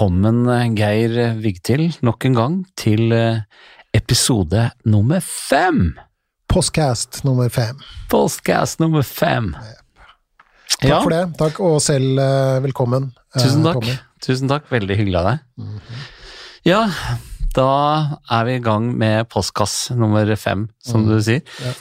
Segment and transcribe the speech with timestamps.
[0.00, 0.46] Velkommen,
[0.78, 1.12] Geir
[1.44, 3.42] Vigtil, nok en gang til eh,
[3.92, 5.90] episode nummer fem.
[6.48, 7.76] Postcast nummer fem.
[8.08, 9.50] Postcast nummer fem.
[10.80, 11.20] Takk for det.
[11.36, 13.10] Takk, og selv eh, velkommen.
[13.34, 13.76] eh, Tusen takk.
[13.76, 13.98] Tommy.
[14.24, 14.70] Tusen takk.
[14.72, 15.84] Veldig hyggelig av deg.
[16.70, 16.80] Ja,
[17.60, 17.68] da
[18.38, 21.44] er vi i gang med postkass nummer fem, som du sier.
[21.60, 21.74] Ja.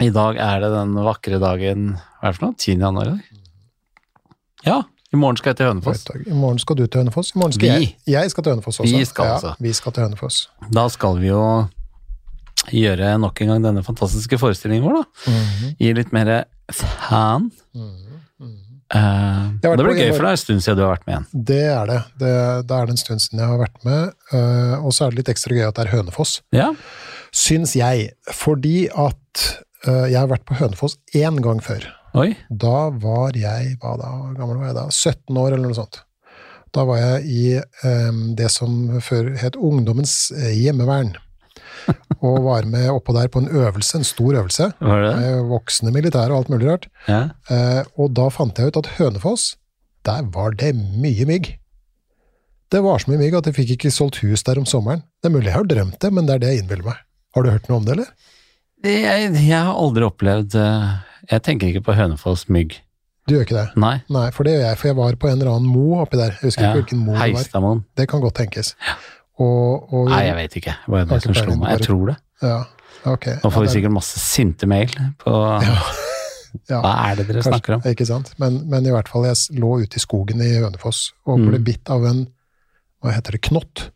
[0.00, 2.56] I dag er det den vakre dagen Hva er det for noe?
[2.56, 2.80] 10.
[2.80, 3.44] januar i dag?
[4.64, 4.80] Ja,
[5.12, 6.06] i morgen skal jeg til Hønefoss.
[6.26, 7.34] I morgen skal du til Hønefoss.
[7.34, 7.84] I morgen skal Vi.
[7.84, 7.96] jeg.
[8.14, 8.96] Jeg skal til Hønefoss også.
[8.96, 9.54] Vi skal ja, altså.
[9.60, 10.38] Vi skal til Hønefoss.
[10.72, 11.42] Da skal vi jo
[12.72, 15.32] gjøre nok en gang denne fantastiske forestillingen vår, da.
[15.32, 15.74] Mhm.
[15.80, 16.32] Gi litt mer
[16.72, 17.50] fan.
[18.92, 21.06] Jeg har vært det blir gøy for for deg en stund siden du har vært
[21.06, 21.26] med igjen.
[21.48, 22.00] Det er det.
[22.20, 22.34] det.
[22.68, 24.12] Da er det en stund siden jeg har vært med.
[24.32, 26.40] Uh, og så er det litt ekstra gøy at det er Hønefoss.
[26.52, 26.72] Ja,
[27.32, 28.10] Syns jeg.
[28.36, 29.44] Fordi at
[29.88, 31.88] uh, jeg har vært på Hønefoss én gang før.
[32.18, 32.30] Oi.
[32.48, 34.86] Da var jeg hva da, gammel var jeg da?
[34.90, 36.02] 17 år, eller noe sånt.
[36.72, 37.44] Da var jeg i
[37.84, 41.12] um, det som før het Ungdommens eh, hjemmevern.
[42.24, 45.92] Og var med oppå der på en øvelse, en stor øvelse, Var det med voksne
[45.92, 46.86] militære og alt mulig rart.
[47.08, 47.24] Ja.
[47.50, 49.56] Uh, og da fant jeg ut at Hønefoss,
[50.06, 51.54] der var det mye mygg.
[52.72, 55.02] Det var så mye mygg at jeg fikk ikke solgt hus der om sommeren.
[55.20, 57.02] Det er mulig jeg har drømt det, men det er det jeg innbiller meg.
[57.36, 58.12] Har du hørt noe om det, eller?
[58.82, 60.94] Det, jeg, jeg har aldri opplevd eh,
[61.30, 62.80] Jeg tenker ikke på Hønefoss mygg.
[63.28, 63.66] Du gjør ikke det?
[63.78, 64.02] Nei.
[64.10, 66.32] Nei, for det gjør jeg, for jeg var på en eller annen mo oppi der.
[66.40, 66.70] Jeg husker Ja.
[66.72, 67.82] ikke hvilken mo det var.
[67.96, 68.74] Det kan godt tenkes.
[69.38, 70.74] Og, og, Nei, jeg vet ikke.
[70.86, 71.70] Det var det som slo meg.
[71.78, 72.16] Jeg tror det.
[72.42, 72.62] Ja,
[73.04, 73.34] Okay.
[73.42, 75.32] Nå får vi Ja, sikkert masse sinte mail på
[76.70, 77.80] ja, Hva er det dere kanskje, snakker om?
[77.90, 78.28] Ikke sant?
[78.38, 81.64] Men, men i hvert fall, jeg lå ute i skogen i Hønefoss og ble Mm.
[81.66, 82.20] bitt av en,
[83.02, 83.88] hva heter det, knott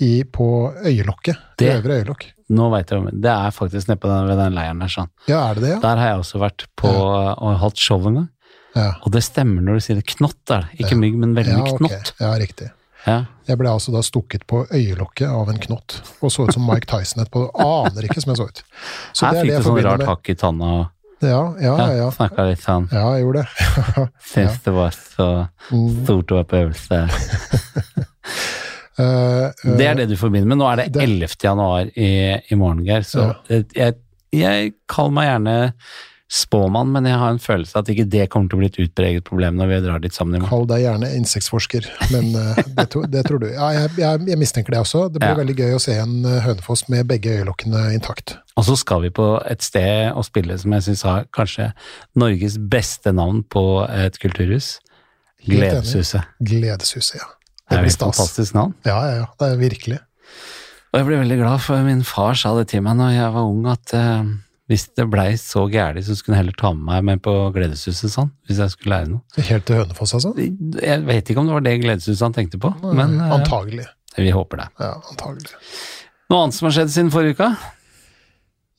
[0.00, 1.36] i, på øyelokket.
[1.58, 2.26] Det- Øvre øyelokk.
[2.50, 4.88] Nå veit jeg om Det er faktisk nede den, ved den leiren der.
[4.88, 5.08] Sånn.
[5.28, 5.80] Ja, er det det, ja?
[5.80, 8.28] Der har jeg også vært på og holdt show en gang.
[8.76, 10.06] Ja, Og det stemmer når du sier det.
[10.06, 10.78] Knott er det.
[10.84, 11.00] Ikke Ja.
[11.02, 11.76] mygg, men veldig ja, okay.
[11.88, 12.12] knott.
[12.20, 12.70] ja riktig.
[13.06, 13.24] Ja.
[13.46, 16.86] Jeg ble altså da stukket på øyelokket av en knott, og så ut som Mike
[16.86, 17.50] Tyson etterpå.
[17.58, 18.62] Aner ikke som jeg så ut.
[19.14, 20.90] Så Her det er fikk du sånn rart med hakk i tanna
[21.20, 21.92] Ja, ja, ja, ja.
[21.96, 22.10] ja.
[22.10, 22.88] snakka litt sånn.
[22.92, 24.08] Ja, jeg gjorde det.
[24.32, 26.04] Syns det var så Mm.
[26.04, 27.08] stort å være på øvelse.
[28.98, 30.58] Eh, eh, Det er det du forbinder med.
[30.58, 31.36] Nå er det Det- 11.
[31.44, 32.10] januar i,
[32.50, 33.94] i morgen, Geir, så jeg,
[34.32, 35.58] jeg kaller meg gjerne
[36.28, 38.76] spåmann, men jeg har en følelse av at ikke det kommer til å bli et
[38.84, 40.50] utpreget problem når vi drar dit sammen i morgen.
[40.50, 43.46] Kall deg gjerne insektforsker, men eh, det, to, det tror du.
[43.54, 45.06] Ja, jeg, jeg, jeg mistenker det også.
[45.10, 45.38] Det blir Ja.
[45.40, 48.36] veldig gøy å se en eh, Hønefoss med begge øyelokkene intakt.
[48.60, 51.70] Og så skal vi på et sted og spille som jeg syns har kanskje
[52.14, 54.74] Norges beste navn på et kulturhus.
[55.48, 56.26] Gledeshuset.
[56.44, 57.28] Gledeshuset, ja.
[57.68, 58.16] Det blir stas.
[58.16, 58.74] fantastisk navn.
[58.88, 59.26] Ja, ja, ja.
[59.38, 59.98] Det er virkelig.
[60.88, 63.48] Og jeg ble veldig glad, for min far sa det til meg når jeg var
[63.50, 64.30] ung, at uh,
[64.72, 68.08] hvis det blei så gærent, så skulle han heller ta med meg med på Gledeshuset,
[68.12, 69.44] sånn, hvis jeg skulle lære noe.
[69.50, 70.32] Helt til Hønefoss, altså?
[70.36, 73.84] Jeg vet ikke om det var det Gledeshuset han tenkte på, men uh, Antagelig.
[74.16, 74.68] vi håper det.
[74.80, 75.52] Ja, antagelig.
[76.32, 77.52] Noe annet som har skjedd siden forrige uke?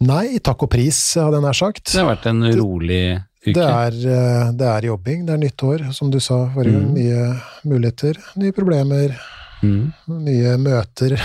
[0.10, 1.90] Nei, takk og pris, hadde jeg nær sagt.
[1.92, 3.04] Det har vært en rolig.
[3.46, 6.90] Det er, eh, det er jobbing, det er nytt år, som du sa forrige gang.
[6.90, 6.98] Mm.
[6.98, 9.16] Nye muligheter, nye problemer,
[9.64, 9.94] Mm.
[10.08, 11.16] nye møter.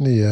[0.00, 0.30] Nye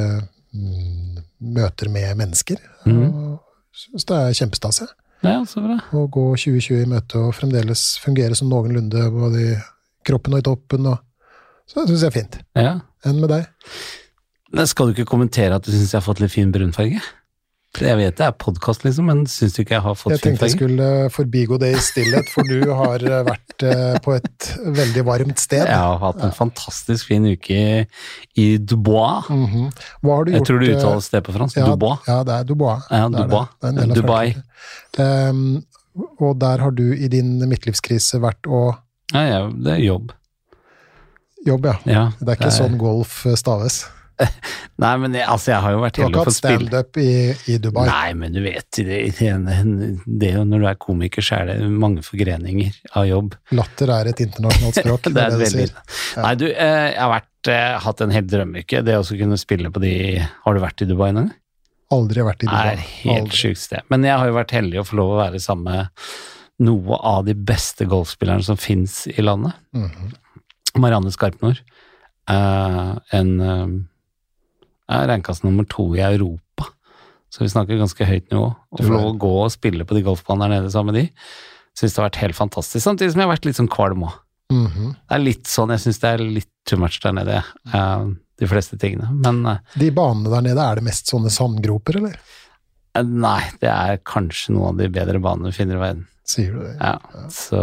[0.53, 2.57] mm, møter med mennesker.
[2.87, 3.39] Mm.
[3.73, 4.89] Syns det er kjempestas, jeg.
[5.23, 5.77] Ja, så bra.
[5.93, 9.55] Å gå 2020 i møte og fremdeles fungere som noenlunde både i
[10.09, 10.87] kroppen og i toppen.
[10.89, 10.99] Og,
[11.69, 12.39] så det syns jeg er fint.
[12.57, 12.73] Ja.
[13.05, 13.47] Enn med deg?
[14.53, 17.01] Men skal du ikke kommentere at du syns jeg har fått litt fin brunfarge?
[17.79, 20.49] Jeg vet det er podkast, liksom, men syns du ikke jeg har fått Jeg tenkte
[20.49, 24.49] jeg skulle forbigå det i stillhet, for du har eh, vært eh, på et
[24.81, 25.63] veldig varmt sted.
[25.71, 27.85] Jeg har hatt en fantastisk fin uke i,
[28.43, 29.31] i Dubois.
[29.31, 29.71] Mhm.
[30.03, 31.61] Hva har du Jeg tror du uttaler uttales det på fransk.
[31.63, 32.11] Ja, Dubois.
[32.11, 32.91] Ja, det er Dubois.
[32.91, 33.75] Ja, Det er det.
[33.79, 34.27] Det er Dubai.
[34.99, 35.47] Ehm,
[36.19, 38.65] og der har du i din midtlivskrise vært å
[39.15, 40.11] Ja, ja, det er jobb.
[41.47, 41.79] Jobb, ja.
[41.87, 43.85] Ja, Det er ikke sånn golf eh, staves.
[44.81, 46.95] Nei, men jeg, altså, jeg har jo vært heldig for å spille Du har ikke
[46.95, 47.83] hatt standup i, i Dubai.
[47.89, 49.91] Nei, men du vet, det, det,
[50.23, 53.37] det når du er komiker, så er det mange forgreninger av jobb.
[53.57, 55.11] Latter er et internasjonalt språk.
[55.11, 56.01] Det er det du veldig sier.
[56.21, 58.83] Nei, du, eh, jeg har vært, eh, hatt en hel drømmeuke.
[58.87, 61.37] Det å kunne spille på de Har du vært i Dubai noen gang?
[61.91, 62.75] Aldri vært i Dubai.
[62.77, 63.87] er helt sjukt sted.
[63.91, 66.11] Men jeg har jo vært heldig å få lov å være sammen med
[66.61, 69.57] noe av de beste golfspillerne som fins i landet.
[69.77, 70.13] Mhm.
[70.79, 71.59] Marianne Skarpnor.
[72.31, 73.89] Uh, en
[74.91, 76.69] er ranka nummer to i Europa.
[77.31, 78.49] Så vi snakker ganske høyt nivå.
[78.51, 81.29] Å få lov å gå og spille på de golfbanene der nede sammen med de,
[81.79, 82.83] syns det har vært helt fantastisk.
[82.83, 84.19] Samtidig som jeg har vært litt sånn kvalm òg.
[84.51, 84.91] Mhm.
[85.07, 88.05] Det er litt sånn, jeg syns det er litt too much der nede, eh,
[88.41, 89.13] de fleste tingene.
[89.15, 92.19] Men eh, De banene der nede, er det mest sånne sandgroper, eller?
[93.01, 96.07] nei, det er kanskje noen av de bedre banene vi finner i verden.
[96.27, 96.75] Sier du det?
[96.79, 96.99] Ja,
[97.33, 97.61] så,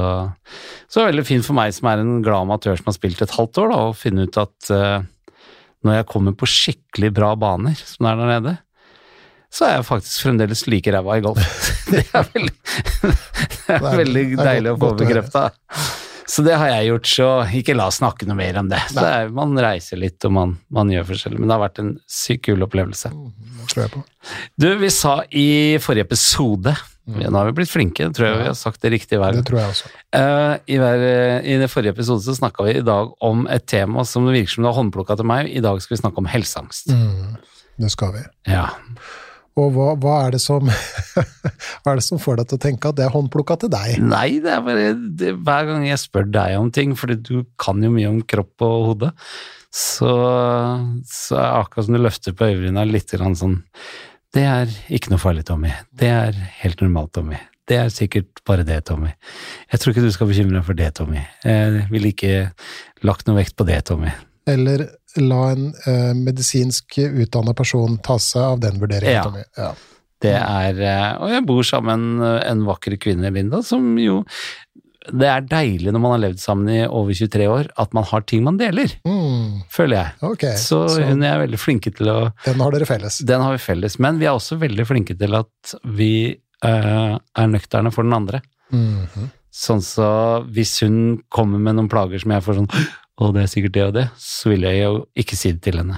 [0.91, 3.59] så veldig fint for meg som er en glad amatør som har spilt et halvt
[3.63, 5.03] år, da, å finne ut at uh,
[5.85, 8.55] når jeg kommer på skikkelig bra baner, som det er der nede,
[9.53, 11.61] så er jeg faktisk fremdeles like ræva i golf.
[11.93, 12.55] det er veldig,
[13.05, 15.47] det er veldig deilig å få bekrefta.
[16.27, 18.81] Så det har jeg gjort, så ikke la oss snakke noe mer om det.
[18.91, 21.79] Så det er, Man reiser litt og man, man, gjør forskjellig, men det har vært
[21.83, 23.13] en sykt kul opplevelse.
[23.15, 24.03] Mm.
[24.59, 25.47] Du, vi sa i
[25.83, 26.75] forrige episode
[27.07, 27.21] mm.
[27.25, 29.43] Nå har vi blitt flinke, tror jeg vi har sagt det riktig hver gang.
[29.43, 29.91] Det tror jeg også.
[30.15, 31.05] Uh, i, hver,
[31.41, 34.57] I det forrige episode så snakka vi i dag om et tema som det virker
[34.57, 35.49] som du har håndplukka til meg.
[35.51, 36.91] I dag skal vi snakke om helseangst.
[36.91, 37.39] Mm,
[37.83, 38.27] det skal vi.
[38.51, 38.67] Ja.
[39.57, 40.69] Og hva, hva, er det som,
[41.81, 43.95] hva er det som får deg til å tenke at det er håndplukka til deg?
[44.05, 47.81] Nei, det er bare det, hver gang jeg spør deg om ting, fordi du kan
[47.81, 49.09] jo mye om kropp og hode,
[49.73, 50.11] så,
[51.09, 53.57] så er det akkurat som du løfter på øyebrynene litt grann sånn
[54.35, 55.71] Det er ikke noe farlig, Tommy.
[55.95, 57.39] Det er helt normalt, Tommy.
[57.67, 59.09] Det er sikkert bare det, Tommy.
[59.71, 61.23] Jeg tror ikke du skal bekymre deg for det, Tommy.
[61.43, 62.33] Jeg ville ikke
[63.07, 64.13] lagt noe vekt på det, Tommy.
[64.47, 64.85] Eller
[65.19, 69.43] la en uh, medisinsk utdanna person ta seg av den vurderingen.
[69.57, 69.69] Ja.
[69.69, 69.97] ja.
[70.23, 74.23] Det er eh, Og jeg bor sammen med en vakker kvinne, Linda, som jo
[75.11, 78.25] det er deilig når man har levd sammen i over 23 år, at man har
[78.27, 78.91] ting man deler.
[79.07, 79.63] Mm.
[79.73, 80.13] Føler jeg.
[80.33, 83.21] Okay, så, så hun er veldig flinke til å Den har dere felles.
[83.27, 83.97] Den har vi felles.
[84.03, 86.11] Men vi er også veldig flinke til at vi
[86.65, 88.43] uh, er nøkterne for den andre.
[88.71, 89.33] Mm -hmm.
[89.57, 92.71] Sånn så hvis hun kommer med noen plager som jeg får sånn
[93.17, 95.79] og det er sikkert det og det, så vil jeg jo ikke si det til
[95.81, 95.97] henne.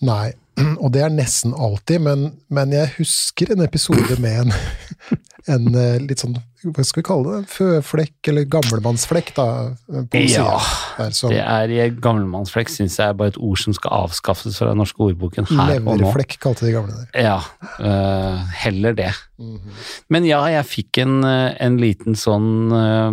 [0.00, 0.32] Nei,
[0.82, 4.54] og det er nesten alltid, men, men jeg husker en episode med en,
[5.54, 9.46] en eh, litt sånn, hva skal vi kalle det, føflekk eller gamlemannsflekk, da?
[9.88, 10.58] På ja,
[10.98, 14.68] der, som, det er gamlemannsflekk syns jeg er bare et ord som skal avskaffes fra
[14.72, 15.96] den norske ordboken her og nå.
[16.02, 17.10] Leverflekk kalte de gamle der.
[17.16, 17.38] Ja,
[17.80, 19.12] uh, heller det.
[19.40, 19.84] Mm -hmm.
[20.08, 23.12] Men ja, jeg fikk en, eh, en liten sånn uh,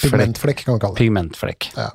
[0.00, 0.98] Pigmentflekk, kan vi kalle det.
[0.98, 1.70] Pigmentflekk.
[1.76, 1.92] Ja.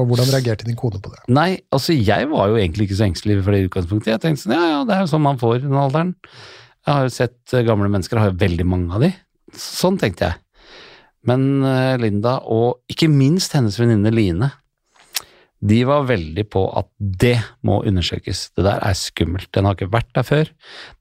[0.00, 1.20] Og hvordan reagerte din kone på det?
[1.28, 4.14] Nei, altså jeg var jo egentlig ikke så engstelig for det utgangspunktet.
[4.14, 6.14] Jeg tenkte sånn, ja ja, det er jo sånn man får i den alderen.
[6.86, 9.12] Jeg har jo sett eh, gamle mennesker, jeg har jo veldig mange av de.
[9.58, 10.40] Sånn tenkte jeg.
[11.28, 14.50] Men uh, Linda, og ikke minst hennes venninne Line,
[15.62, 18.48] de var veldig på at det må undersøkes.
[18.56, 19.52] Det der er skummelt.
[19.54, 20.50] Den har ikke vært der før.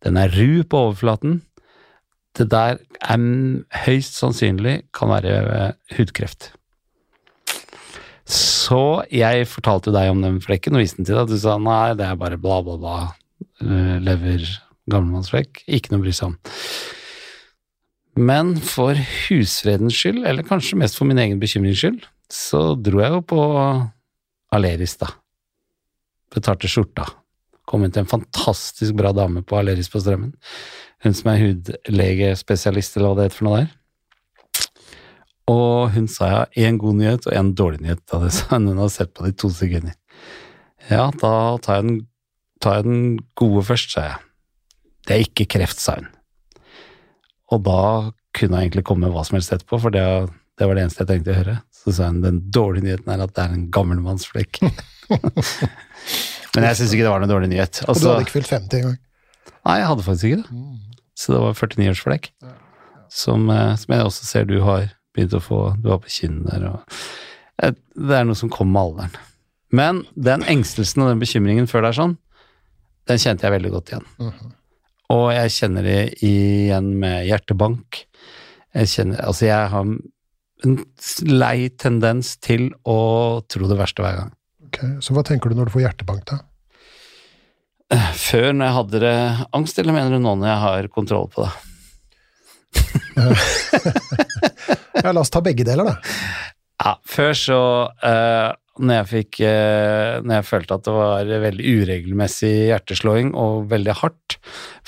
[0.06, 1.40] Den er ru på overflaten.
[2.38, 3.24] Det der er
[3.88, 6.52] høyst sannsynlig kan være uh, hudkreft.
[8.32, 11.98] Så jeg fortalte deg om den flekken og viste den til deg, du sa nei,
[12.00, 13.00] det er bare bla, bla, bla.
[13.60, 14.46] Eh, lever,
[14.92, 15.64] gammelmannsflekk.
[15.68, 16.38] Ikke noe å bry seg om.
[18.20, 23.16] Men for husfredens skyld, eller kanskje mest for min egen bekymrings skyld, så dro jeg
[23.16, 23.42] jo på
[24.56, 25.14] Aleris, da.
[26.32, 27.08] Betalte skjorta.
[27.68, 30.34] Kom inn til en fantastisk bra dame på Aleris på Strømmen.
[31.06, 33.72] Hun som er hudlegespesialist, eller hva det heter for noe der.
[35.52, 38.04] Og hun sa ja, én god nyhet og én dårlig nyhet.
[38.12, 39.96] Da det sa hun hun hadde sett på det i to sekunder.
[40.92, 42.00] Ja, da tar jeg, den,
[42.64, 43.04] tar jeg den
[43.40, 44.20] gode først, sa jeg.
[45.08, 46.12] Det er ikke kreft, sa hun.
[47.52, 47.82] Og da
[48.38, 50.04] kunne jeg egentlig komme hva som helst etterpå, for det,
[50.60, 51.58] det, var det eneste jeg tenkte å høre.
[51.76, 54.62] Så sa hun den dårlige nyheten er at det er en gammelmannsflekk.
[56.56, 57.84] Men jeg syns ikke det var noen dårlig nyhet.
[57.86, 58.98] Altså, og du hadde ikke fylt 50 engang?
[59.52, 60.58] Nei, jeg hadde faktisk ikke det.
[60.62, 61.04] Mm.
[61.22, 62.32] Så det var 49-årsflekk.
[63.12, 66.64] Som, eh, som jeg også ser du har Begynt å få Du har på kinnet
[66.64, 66.86] og
[67.60, 69.18] Det er noe som kommer med alderen.
[69.76, 72.16] Men den engstelsen og den bekymringen før det er sånn,
[73.12, 74.08] den kjente jeg veldig godt igjen.
[75.12, 78.06] Og jeg kjenner det igjen med hjertebank.
[78.72, 79.90] Jeg kjenner Altså, jeg har
[80.62, 80.78] en
[81.28, 84.32] lei tendens til å tro det verste hver gang.
[84.68, 86.38] Ok, Så hva tenker du når du får hjertebank, da?
[88.16, 89.18] Før, når jeg hadde det
[89.58, 91.52] angst, eller mener du nå når jeg har kontroll på det?
[95.04, 95.98] ja, la oss ta begge deler, da.
[96.82, 97.60] Ja, før så
[97.92, 103.66] uh, når jeg fikk uh, Når jeg følte at det var veldig uregelmessig hjerteslåing og
[103.72, 104.38] veldig hardt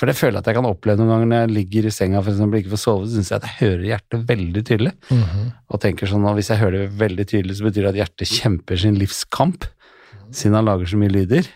[0.00, 2.22] For det føler jeg at jeg kan oppleve noen ganger når jeg ligger i senga
[2.22, 4.94] for eksempel, ikke får sove, så syns jeg at jeg hører hjertet veldig tydelig.
[5.10, 5.52] Mm -hmm.
[5.68, 8.28] Og tenker sånn at hvis jeg hører det veldig tydelig, så betyr det at hjertet
[8.40, 9.64] kjemper sin livskamp,
[10.32, 11.48] siden han lager så mye lyder.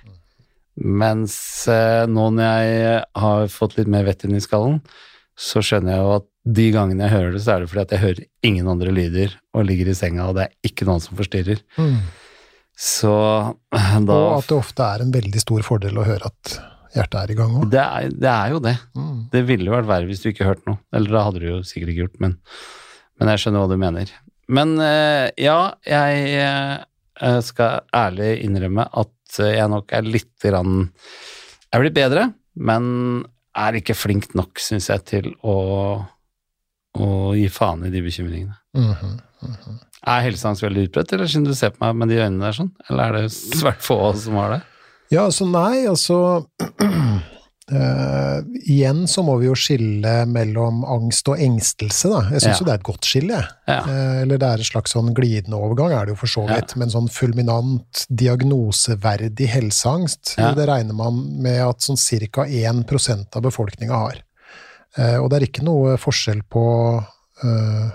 [0.77, 4.81] Mens uh, nå når jeg har fått litt mer vett inn i skallen,
[5.39, 7.93] så skjønner jeg jo at de gangene jeg hører det, så er det fordi at
[7.95, 11.19] jeg hører ingen andre lyder og ligger i senga, og det er ikke noen som
[11.19, 11.61] forstyrrer.
[11.77, 11.99] Mm.
[12.79, 13.13] Så
[13.75, 16.59] da Og at det ofte er en veldig stor fordel å høre at
[16.95, 17.69] hjertet er i gang òg.
[17.73, 18.77] Det, det, er jo det.
[18.97, 19.17] Mm.
[19.33, 20.81] Det ville vært verre hvis du ikke hørte noe.
[20.95, 22.37] Eller da hadde du jo sikkert ikke gjort, men,
[23.19, 24.13] men jeg skjønner hva du mener.
[24.49, 30.87] Men eh, ja, jeg eh, skal ærlig innrømme at jeg nok er litt grann
[31.69, 32.23] Jeg blir bedre,
[32.57, 32.87] men
[33.59, 35.59] er ikke flink nok, syns jeg, til å
[37.05, 38.57] å gi faen i de bekymringene.
[38.77, 39.19] Mhm.
[40.09, 42.71] Er helseangst veldig utbredt, eller siden du ser på meg med de øynene der sånn?
[42.89, 44.63] Eller er det svært få som har det?
[45.11, 46.43] Ja, altså nei, altså
[47.69, 52.23] Uh, Igjen så må vi jo skille mellom angst og engstelse, da.
[52.33, 52.59] Jeg syns Ja.
[52.63, 53.41] jo det er et godt skille.
[53.69, 53.81] Ja.
[53.85, 56.73] Uh, eller det er en slags sånn glidende overgang, er det jo for så vidt.
[56.81, 60.55] Men sånn fulminant, diagnoseverdig helseangst, Ja.
[60.55, 62.01] det regner man med at sånn
[62.33, 62.45] ca.
[62.47, 64.23] 1% av befolkninga har.
[64.99, 66.65] Eh, og det er ikke noe forskjell på
[66.99, 67.91] eh,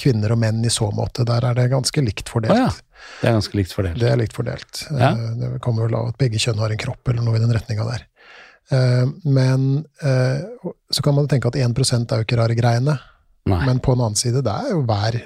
[0.00, 1.26] kvinner og menn i så måte.
[1.28, 2.54] Der er det ganske likt fordelt.
[2.56, 3.12] Ah, ja.
[3.20, 3.98] Det er ganske likt fordelt.
[4.00, 4.84] Det er likt fordelt.
[4.90, 5.12] Ja.
[5.12, 7.54] Eh, Det kommer vel av at begge kjønn har en kropp, eller noe i den
[7.54, 8.06] retninga der.
[8.72, 10.42] Eh, Men eh,
[10.90, 11.78] så kan man tenke at 1
[12.12, 12.98] er jo ikke rare greiene.
[13.46, 13.64] Nei.
[13.66, 15.20] Men på den annen side, det er jo hver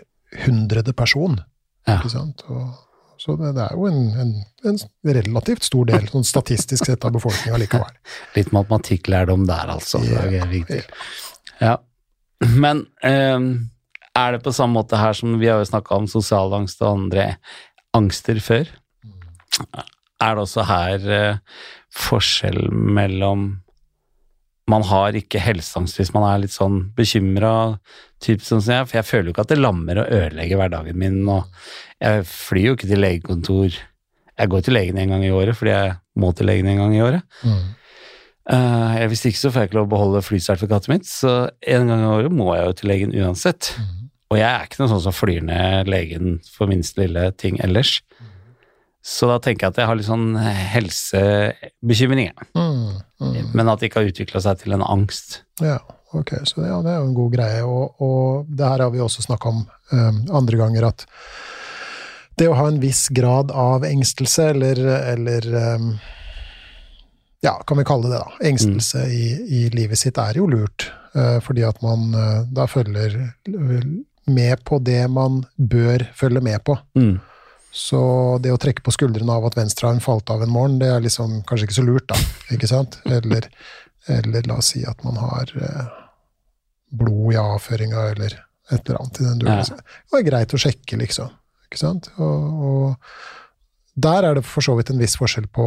[0.47, 1.41] hundrede person.
[1.87, 1.99] Ja.
[2.01, 2.43] Ikke sant?
[2.49, 2.73] Og,
[3.19, 4.33] så det, det er jo en, en,
[4.69, 4.79] en
[5.17, 7.95] relativt stor del, sånn statistisk sett, av befolkninga likevel.
[8.37, 10.03] Litt matematikklærdom der, altså.
[10.05, 10.47] Ja.
[10.51, 10.83] viktig.
[11.63, 11.77] Ja.
[12.53, 13.49] Men um,
[14.17, 16.93] er det på samme måte her som vi har jo snakka om sosial angst og
[16.93, 17.29] andre
[17.97, 18.69] angster før?
[20.21, 21.63] Er det også her uh,
[21.97, 23.49] forskjell mellom
[24.71, 27.79] Man har ikke helseangst hvis man er litt sånn bekymra,
[28.19, 31.21] sånn som jeg, for jeg føler jo ikke at det lammer og ødelegger hverdagen min.
[31.31, 31.47] og
[32.03, 33.81] Jeg flyr jo ikke til legekontor.
[34.37, 36.97] Jeg går til legen en gang i året fordi jeg må til legen en gang
[36.97, 37.39] i året.
[37.47, 37.67] Mm.
[38.47, 41.33] Uh, hvis ikke så får jeg ikke lov å beholde flysertifikatet mitt, så
[41.67, 43.73] en gang i året må jeg jo til legen uansett.
[44.31, 48.01] Og jeg er ikke noe sånn som flyr ned legen for minst lille ting ellers.
[49.07, 52.97] Så da tenker jeg at jeg har litt sånn helsebekymringer, Mm.
[53.21, 53.51] Mm.
[53.55, 55.43] men at det ikke har utvikla seg til en angst.
[55.63, 55.79] Ja,
[56.13, 56.33] ok.
[56.45, 57.63] Så det, ja, det er jo en god greie.
[57.65, 61.07] Og, og det her har vi også snakka om um, andre ganger, at
[62.37, 64.83] det å ha en viss grad av engstelse, eller,
[65.15, 65.47] eller
[65.77, 65.93] um,
[67.47, 68.35] ja, kan vi kalle det da.
[68.51, 70.91] Engstelse i, i livet sitt er jo lurt.
[71.17, 73.15] Uh, fordi at man uh, da følger
[74.27, 76.77] med på det man bør følge med på.
[76.99, 77.15] Mm.
[77.77, 78.01] Så
[78.41, 81.43] det å trekke på skuldrene av at venstrearm falt av en morgen, det er liksom
[81.49, 82.17] kanskje ikke så lurt, da.
[82.57, 82.97] Ikke sant?
[83.05, 83.51] Eller,
[84.13, 85.83] eller la oss si at man har eh,
[86.97, 88.39] blod i avføringa, eller
[88.73, 89.61] et eller annet i den duren.
[89.61, 89.99] Ja.
[90.09, 91.35] Det er greit å sjekke, liksom.
[91.69, 92.09] Ikke sant?
[92.17, 95.67] Og, og der er det for så vidt en viss forskjell på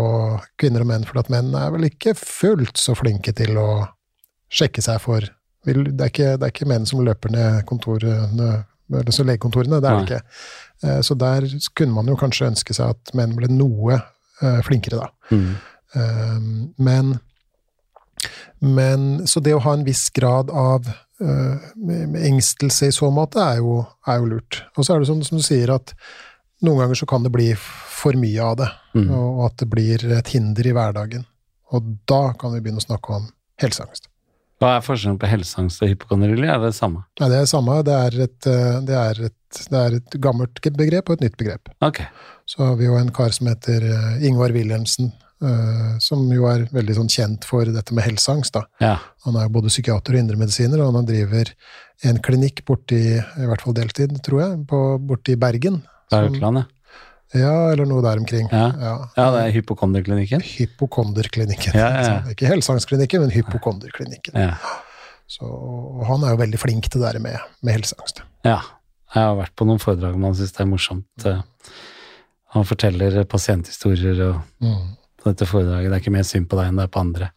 [0.59, 3.69] kvinner og menn, for at menn er vel ikke fullt så flinke til å
[4.49, 5.25] sjekke seg for
[5.67, 9.89] Det er ikke, det er ikke menn som løper ned kontorene, eller så legekontorene, det
[9.89, 10.21] er det ikke.
[10.83, 11.41] Eh, Så der
[11.75, 13.97] kunne man jo kanskje ønske seg at menn ble noe
[14.41, 15.09] eh, flinkere, da.
[15.31, 15.55] Mm.
[15.95, 16.39] Eh,
[16.77, 17.19] Men,
[18.61, 20.87] men Så det å ha en viss grad av
[21.19, 24.61] engstelse i så måte er jo, er jo lurt.
[24.77, 25.93] Og så er det sånn som du sier, at
[26.63, 29.11] noen ganger så kan det bli for mye av det, Mm.
[29.13, 31.25] og at det blir et hinder i hverdagen.
[31.71, 33.27] Og da kan vi begynne å snakke om
[33.61, 34.08] helseangst.
[34.59, 36.47] Hva er forskjellen på helseangst og hypokondrilli?
[36.47, 37.05] Er det det samme?
[37.21, 37.77] Nei, det er samme.
[37.87, 41.37] Det er et, eh, det er et, det er et gammelt begrep og et nytt
[41.39, 41.71] begrep.
[41.85, 42.01] Ok.
[42.49, 46.65] Så har vi jo en kar som heter eh, Ingvar Wilhelmsen, eh, som jo er
[46.75, 48.57] veldig sånn kjent for dette med helseangst.
[48.57, 48.65] da.
[48.83, 48.97] Ja.
[49.23, 51.53] Han er jo både psykiater og indremedisiner, og han driver
[52.09, 55.85] en klinikk borti, i hvert fall deltid, tror jeg, på, borti Bergen.
[56.11, 56.65] Som-?
[57.37, 58.47] Ja, eller noe der omkring.
[58.51, 58.71] Ja.
[58.81, 58.93] Ja.
[59.17, 60.41] Ja, det er hypokonderklinikken.
[60.41, 61.75] Hypokonderklinikken.
[61.77, 62.23] Ja.
[62.31, 64.33] Ikke helseangstklinikken, men hypokonderklinikken.
[64.39, 64.55] Ja.
[65.29, 68.23] Så, og han er jo veldig flink til det der med, med helseangst.
[68.47, 68.59] ja.
[69.09, 71.23] Jeg har vært på noen foredrag med han, syns det er morsomt.
[71.25, 71.39] Eh,
[72.53, 74.83] Han forteller pasienthistorier og Mm.
[75.17, 75.89] på dette foredraget.
[75.89, 77.29] Det er ikke mer synd på deg enn det er på andre.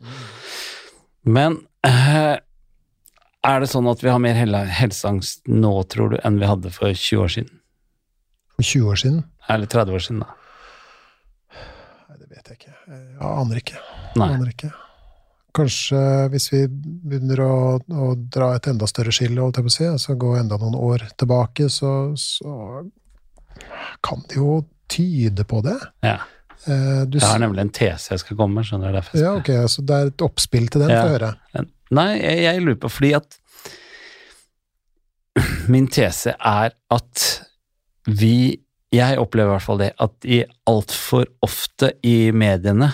[1.25, 2.37] Men eh,
[3.45, 6.93] er det sånn at vi har mer helseangst nå, tror du, enn vi hadde for
[6.93, 7.51] 20 år siden?
[8.57, 9.25] For 20 år siden?
[9.51, 10.29] Eller 30 år siden, da?
[12.09, 12.75] Nei, det vet jeg ikke.
[12.87, 13.81] Jeg aner ikke.
[14.21, 14.29] Nei.
[14.37, 14.71] Aner ikke.
[15.53, 15.99] Kanskje
[16.33, 19.85] hvis vi begynner å, å dra et enda større skille, holdt jeg på å si,
[19.91, 22.55] altså gå enda noen år tilbake, så, så
[24.05, 25.77] kan det jo tyde på det.
[26.07, 26.17] Ja.
[26.65, 29.19] Eh, Du, Jeg har nemlig en tese jeg skal komme med, skjønner du.
[29.21, 31.03] Ja, ok, så det er et oppspill til den, Ja.
[31.05, 31.35] få høre.
[31.93, 33.39] Nei, jeg, jeg lurer på fordi at
[35.73, 37.23] Min tese er at
[38.09, 38.35] vi
[38.93, 42.91] Jeg opplever i hvert fall det, at i altfor ofte i mediene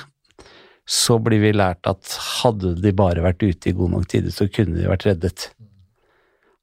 [0.88, 4.46] så blir vi lært at hadde de bare vært ute i god nok tide, så
[4.48, 5.48] kunne de vært reddet.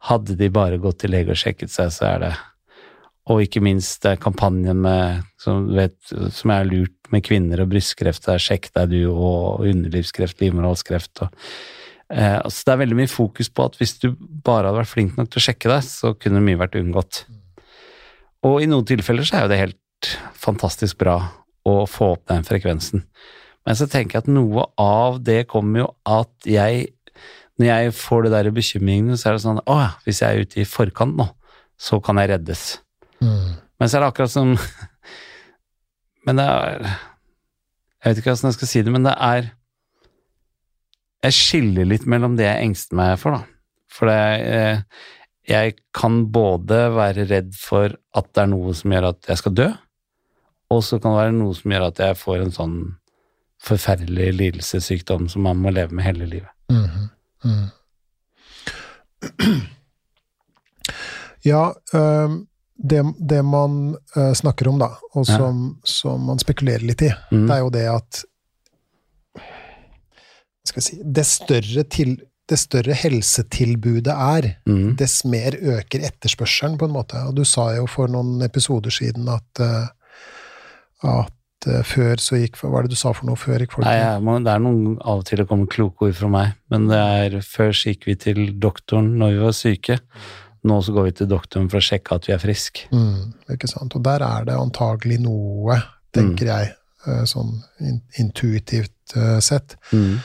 [0.07, 2.33] Hadde de bare gått til lege og sjekket seg, så er det
[3.25, 5.97] Og ikke minst det er kampanjen med, som, vet,
[6.29, 11.31] som er lurt med kvinner og brystkreft, er sjekk deg du, og underlivskreft, livmorhalskreft og
[12.13, 14.11] eh, altså Det er veldig mye fokus på at hvis du
[14.45, 17.25] bare hadde vært flink nok til å sjekke deg, så kunne mye vært unngått.
[18.45, 21.17] Og i noen tilfeller så er jo det helt fantastisk bra
[21.65, 23.05] å få opp den frekvensen.
[23.65, 26.91] Men så tenker jeg at noe av det kommer jo at jeg
[27.55, 30.43] når jeg får det der bekymringene, så er det sånn Å ja, hvis jeg er
[30.43, 31.29] ute i forkant nå,
[31.79, 32.63] så kan jeg reddes.
[33.23, 33.55] Mm.
[33.79, 34.55] Men så er det akkurat som
[36.27, 39.49] Men det er Jeg vet ikke hvordan jeg skal si det, men det er
[41.23, 43.47] Jeg skiller litt mellom det jeg engster meg for, da.
[43.95, 44.19] For det
[44.51, 44.81] eh,
[45.47, 49.53] Jeg kan både være redd for at det er noe som gjør at jeg skal
[49.57, 49.67] dø,
[50.73, 52.77] og så kan det være noe som gjør at jeg får en sånn
[53.65, 56.51] forferdelig lidelsessykdom som man må leve med hele livet.
[56.73, 57.09] Mhm.
[57.45, 57.67] Mm.
[61.45, 61.75] Ja,
[62.75, 65.35] det, det man øh, snakker om, da, og Ja.
[65.37, 67.43] som, som man spekulerer litt i, Mm.
[67.47, 68.23] det er jo det at
[70.65, 72.15] skal vi si, det større, til,
[72.49, 74.95] det større helsetilbudet er, Mm.
[74.97, 77.17] dess mer øker etterspørselen, på en måte.
[77.27, 79.87] Og du sa jo for noen episoder siden at, øh,
[81.03, 83.85] at øh, før så gikk Hva var det du sa for noe før gikk folk
[83.87, 86.53] Nei, ja, man, det er noen av og til det kommer kloke ord fra meg,
[86.69, 89.99] men det er før så gikk vi til doktoren når vi var syke.
[90.65, 92.87] Nå så går vi til doktoren for å sjekke at vi er friske.
[92.93, 93.93] Mm, ikke sant?
[93.97, 95.77] Og der er det antagelig noe,
[96.13, 96.71] tenker jeg,
[97.07, 97.51] eh, sånn
[98.17, 99.75] intuitivt eh, sett.
[99.93, 100.19] Mm.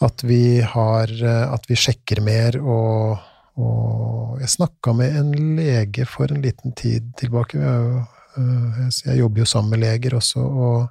[0.00, 3.18] At vi har eh, At vi sjekker mer og,
[3.58, 7.58] og Jeg snakka med en lege for en liten tid tilbake.
[7.58, 8.04] Jeg,
[8.38, 10.88] eh, jeg- jeg jobber jo sammen med leger også, og,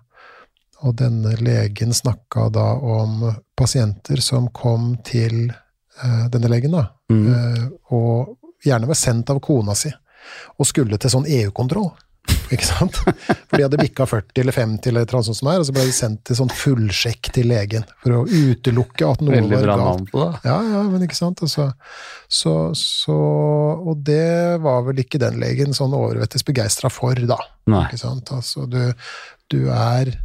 [0.84, 3.24] og denne legen snakka da om
[3.56, 5.48] pasienter som kom til
[6.04, 7.72] eh, denne legen, da, Mm.
[7.90, 8.36] og
[8.66, 9.90] gjerne var sendt av kona si,
[10.60, 11.94] og skulle til sånn EU-kontroll.
[12.54, 12.96] Ikke sant?
[12.96, 15.86] For de hadde bikka 40 eller 50 eller noe sånt som er, og så ble
[15.88, 20.12] de sendt til sånn fullsjekk til legen for å utelukke at noe Veldig var galt.
[20.14, 20.44] på det.
[20.48, 21.44] Ja, ja, men ikke sant.
[21.44, 21.70] Altså,
[22.28, 23.18] så, så,
[23.84, 27.40] og det var vel ikke den legen sånn overvettes begeistra for, da.
[27.68, 27.84] Nei.
[27.90, 28.32] Ikke sant?
[28.36, 28.82] Altså, du,
[29.52, 30.16] du er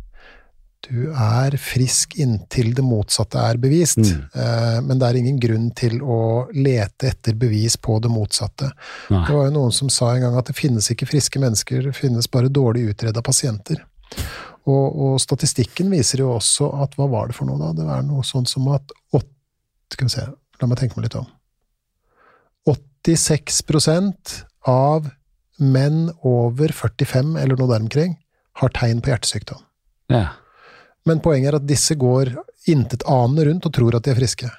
[0.88, 4.22] du er frisk inntil det motsatte er bevist, Mm.
[4.34, 8.72] eh, men det er ingen grunn til å lete etter bevis på det motsatte.
[9.10, 9.24] Nei.
[9.26, 11.94] Det var jo noen som sa en gang at det finnes ikke friske mennesker, det
[11.96, 13.76] finnes bare dårlig utreda pasienter.
[14.66, 17.72] Og, og statistikken viser jo også at hva var det for noe, da?
[17.72, 19.26] Det er noe sånn som at åt,
[19.92, 20.26] Skal vi se,
[20.60, 21.26] la meg tenke meg litt om.
[23.02, 25.10] 86% av
[25.58, 28.14] menn over 45, eller noe der omkring,
[28.60, 29.60] har tegn på hjertesykdom.
[30.12, 30.30] Ja.
[31.06, 32.30] Men poenget er at disse går
[32.70, 34.50] intetanende rundt og tror at de er friske.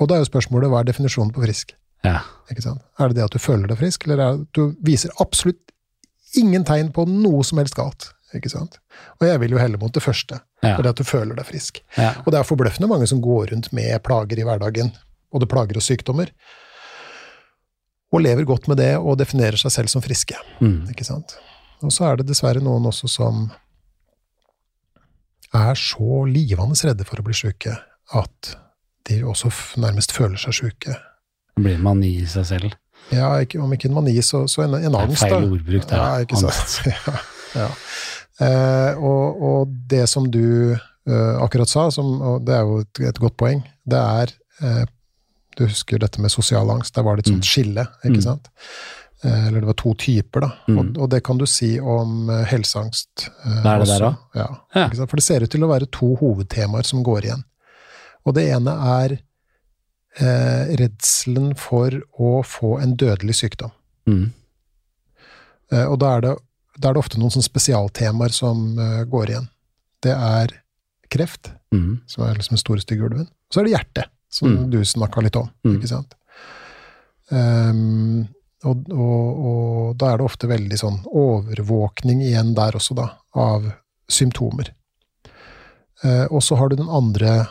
[0.00, 1.76] Og da er jo spørsmålet hva er definisjonen på frisk?
[2.04, 2.20] ja.
[2.50, 2.80] Ikke sant?
[2.98, 5.70] Er det det at du føler deg frisk, eller er det at du viser absolutt
[6.36, 8.08] ingen tegn på noe som helst galt?
[8.34, 8.78] Ikke sant?
[9.20, 10.74] Og jeg vil jo helle mot det første, Ja.
[10.76, 11.80] for det at du føler deg frisk.
[11.96, 12.10] ja.
[12.26, 14.90] Og det er forbløffende mange som går rundt med plager i hverdagen,
[15.32, 16.28] både plager og sykdommer,
[18.12, 20.36] og lever godt med det og definerer seg selv som friske.
[20.60, 20.90] Mm.
[20.92, 21.36] Ikke sant?
[21.82, 23.46] Og så er det dessverre noen også som
[25.54, 27.74] er så livende redde for å bli syke
[28.18, 28.52] at
[29.08, 29.50] de også
[29.82, 30.72] nærmest føler seg.
[30.86, 30.96] Det
[31.64, 32.76] blir mani i seg selv.
[33.12, 35.98] Ja, ikke, om ikke en mani, så, så en, en angst, feil ordbruk, det.
[35.98, 36.76] Ja, ikke sant.
[36.86, 37.16] ja,
[37.58, 37.66] ja.
[38.42, 43.02] Eh, og, og det som du eh, akkurat sa, som, og det er jo et,
[43.10, 44.84] et godt poeng, det er eh,
[45.58, 47.50] Du husker dette med sosial angst, der var det et sånt Mm.
[47.50, 48.22] skille, ikke Mm.
[48.24, 48.48] sant?
[49.24, 50.50] Eh, eller det var to typer, da.
[50.68, 50.78] Mm.
[50.78, 53.28] Og, og det kan du si om eh, helseangst.
[53.44, 54.08] eh, Det er det der også.
[54.08, 54.38] også?
[54.40, 54.86] Ja, Ja.
[54.88, 55.10] Ikke sant?
[55.10, 57.44] For det ser ut til å være to hovedtemaer som går igjen.
[58.26, 59.14] Og det ene er
[60.18, 63.70] eh, redselen for å få en dødelig sykdom.
[64.10, 64.32] Mm.
[65.72, 66.34] Eh, og da er, det,
[66.78, 69.48] da er det ofte noen sånne spesialtemaer som eh, går igjen.
[70.02, 70.58] Det er
[71.12, 72.02] kreft, Mm.
[72.06, 73.22] som er liksom den store stygge ulven.
[73.30, 74.70] Og så er det hjertet, som Mm.
[74.70, 75.46] du snakka litt om.
[75.64, 75.78] Mm.
[75.78, 76.12] ikke sant?
[77.32, 78.26] Ehm,
[78.64, 83.66] og, og, og da er det ofte veldig sånn overvåkning igjen der også, da, av
[84.12, 84.72] symptomer.
[86.04, 87.46] Eh, og så har du den andre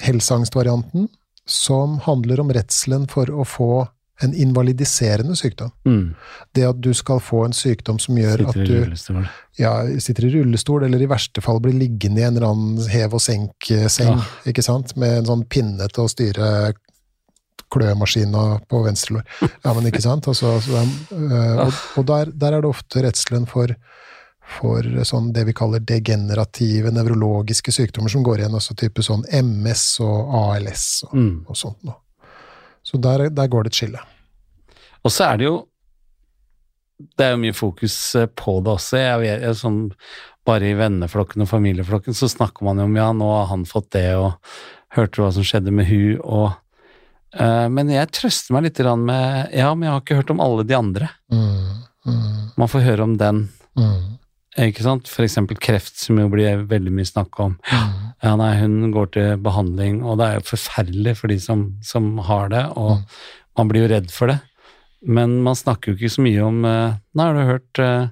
[0.00, 1.08] helseangstvarianten,
[1.50, 3.72] som handler om redselen for å få
[4.20, 5.70] en invalidiserende sykdom.
[5.88, 6.10] Mm.
[6.52, 9.22] Det at du skal få en sykdom som gjør Sitter at du rullestol.
[9.56, 9.72] ja,
[10.04, 13.22] sitter i rullestol, eller i verste fall blir liggende i en eller annen hev og
[13.24, 14.26] senk-seng, Ja.
[14.52, 16.50] ikke sant, med en sånn pinne til å styre
[17.70, 19.24] klømaskina på venstre lår.
[19.64, 20.26] Ja, men ikke sant?
[20.30, 23.72] Altså, altså, er, øh, og og der, der er det ofte redselen for,
[24.58, 29.84] for sånn det vi kaller degenerative nevrologiske sykdommer som går igjen, altså type sånn MS
[30.06, 31.34] og ALS og, Mm.
[31.48, 31.98] og sånt noe.
[32.82, 34.00] Så der, der går det et skille.
[35.04, 35.66] Og så er det jo
[37.16, 38.98] Det er jo mye fokus eh, på det også.
[39.00, 39.78] Jeg vet, jeg, sånn,
[40.44, 43.86] bare i venneflokken og familieflokken så snakker man jo om ja, nå har han fått
[43.96, 44.34] det, og
[44.96, 46.50] hørte du hva som skjedde med hun, og
[47.38, 50.74] Men jeg trøster meg litt med Ja, men jeg har ikke hørt om alle de
[50.74, 51.08] andre.
[51.30, 54.18] Mm, mm, Man får høre om den, mm,
[54.66, 55.06] ikke sant?
[55.08, 57.54] For eksempel kreft, som jo blir veldig mye snakk om.
[57.70, 57.98] mm.
[58.22, 62.18] Ja, nei, hun går til behandling, og det er jo forferdelig for de som, som
[62.26, 63.04] har det, og Mm.
[63.56, 64.40] man blir jo redd for det.
[65.06, 68.08] Men man snakker jo ikke så mye om eh, Nei, har du hørt uh,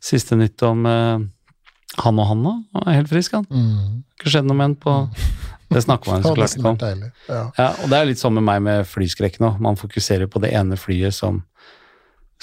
[0.00, 1.18] siste nytt om uh,
[2.00, 2.54] han og han nå?
[2.78, 3.44] Han er helt frisk, han.
[3.50, 4.04] Mm.
[4.16, 4.94] Ikke skjedd noe med han på
[5.70, 6.78] Det snakker man så klart ikke om.
[7.28, 7.42] Ja.
[7.56, 9.52] Ja, og det er litt sånn med meg med flyskrekk nå.
[9.62, 11.44] Man fokuserer på det ene flyet som,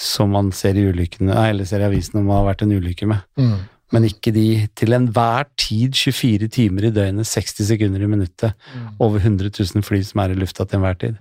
[0.00, 3.08] som man ser i ulykkene, eller ser i avisen om det har vært en ulykke
[3.10, 3.26] med.
[3.36, 3.58] Mm.
[3.92, 8.88] Men ikke de til enhver tid 24 timer i døgnet, 60 sekunder i minuttet, Mm.
[9.00, 11.16] over 100 000 fly som er i lufta til enhver tid.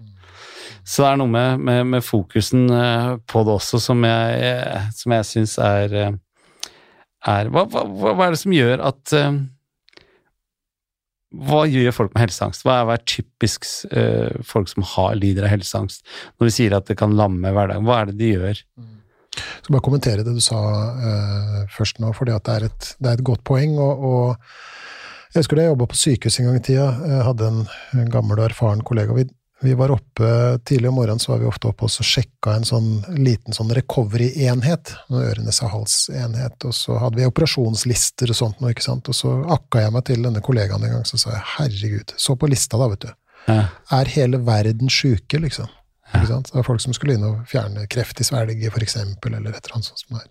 [0.87, 4.89] Så det er noe med, med, med fokusen eh, på det også som jeg, eh,
[4.95, 6.11] som jeg syns er, eh,
[7.27, 7.83] er hva, hva,
[8.15, 9.13] hva er det som gjør at
[11.37, 12.63] Hva gjør folk med helseangst?
[12.65, 16.05] Hva er, hva er typisk uh, folk som har, lider av helseangst?
[16.37, 18.63] Når du sier at det kan lamme hverdagen, hva er det de gjør?
[19.37, 23.19] Jeg skal bare kommentere det du sa uh, først nå, for det et, det er
[23.19, 23.77] et godt poeng.
[23.77, 26.87] Og, og jeg husker da jeg jobba på sykehus en gang i tida.
[27.11, 27.59] Jeg hadde en,
[28.01, 29.13] en gammel og erfaren kollega.
[29.17, 29.27] Vi,
[29.59, 32.67] vi var oppe tidlig om morgenen, så var vi ofte oppe og så sjekka en
[32.67, 34.91] sånn liten sånn recovery-enhet.
[35.09, 36.61] Ørenes og hals-enhet.
[36.69, 39.09] Og så hadde vi operasjonslister og sånt noe, ikke sant.
[39.09, 42.37] Og så akka jeg meg til denne kollegaen en gang, så sa jeg herregud, så
[42.37, 43.11] på lista da, vet du.
[43.47, 43.63] Ja,
[43.97, 45.71] Er hele verden sjuke, liksom?
[46.13, 46.51] Ikke sant?
[46.51, 49.63] Det var folk som skulle inn og fjerne kreft i svelget, for eksempel, eller et
[49.63, 50.29] eller annet sånt som det er.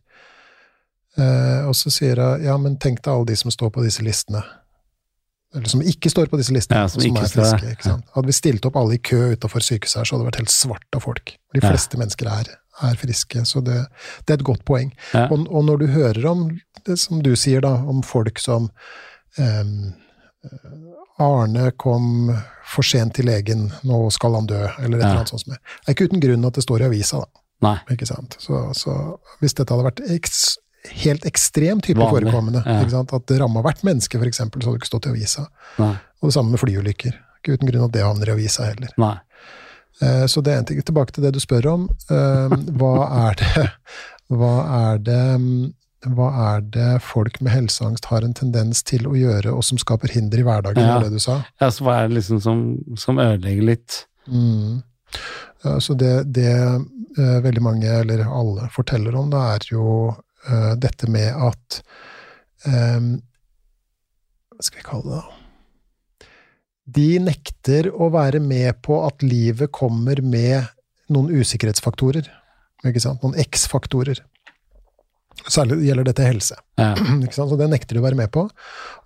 [1.16, 4.04] Eh, og så sier jeg, ja, men tenk deg alle de som står på disse
[4.04, 4.44] listene.
[5.56, 7.70] Eller som ikke står på disse listene, Ja, som som er friske.
[7.72, 8.04] Ikke sant?
[8.14, 10.52] Hadde vi stilt opp alle i kø utafor sykehuset her, så hadde det vært helt
[10.54, 11.32] svart av folk.
[11.56, 11.70] De Ja.
[11.70, 12.50] fleste mennesker er,
[12.82, 13.86] er friske, så det,
[14.26, 14.92] det er et godt poeng.
[15.14, 16.48] ja, Og, og når du hører om
[16.84, 18.68] det som du sier, da, om folk som
[19.38, 19.94] um,
[21.18, 22.28] Arne kom
[22.68, 25.08] for sent til legen, nå skal han dø, eller et Ja.
[25.08, 25.60] eller annet sånt som det.
[25.86, 27.40] Det er ikke uten grunn at det står i avisa, da.
[27.62, 27.78] nei.
[27.94, 28.36] Ikke sant?
[28.38, 30.58] Så, så hvis dette hadde vært eks,
[31.04, 33.02] helt ekstremt type Vanlig, forekommende, ja.
[33.02, 35.46] at det ramma hvert menneske, eksempel, så hadde det ikke stått i avisa.
[35.78, 35.94] Nei.
[36.22, 37.16] Og det samme med flyulykker.
[37.40, 38.92] Ikke uten grunn at det havner i avisa heller.
[38.98, 39.16] nei.
[40.02, 40.82] Eh, Så det er en ting.
[40.82, 41.88] Tilbake til det du spør om.
[42.10, 42.94] Eh, Hva
[43.30, 43.70] er det
[44.28, 44.54] Hva
[44.92, 45.72] er det
[46.06, 50.12] hva er det folk med helseangst har en tendens til å gjøre, og som skaper
[50.12, 51.00] hinder i hverdagen, Ja.
[51.02, 51.40] det du sa?
[51.60, 52.60] Ja, så hva er det liksom som,
[52.96, 54.06] som ødelegger litt?
[54.30, 54.84] Mm.
[55.64, 60.14] Ja, så det, det eh, veldig mange, eller alle, forteller om, det er jo
[60.50, 61.80] eh, dette med at
[62.66, 63.16] um,
[64.54, 65.42] Hva skal vi kalle det, da?
[66.86, 70.68] De nekter å være med på at livet kommer med
[71.10, 72.28] noen usikkerhetsfaktorer.
[72.86, 73.24] Ikke sant?
[73.24, 74.20] Noen X-faktorer.
[75.50, 76.56] Særlig gjelder dette helse.
[76.78, 76.94] Ja?
[77.34, 78.46] Så det nekter de å være med på.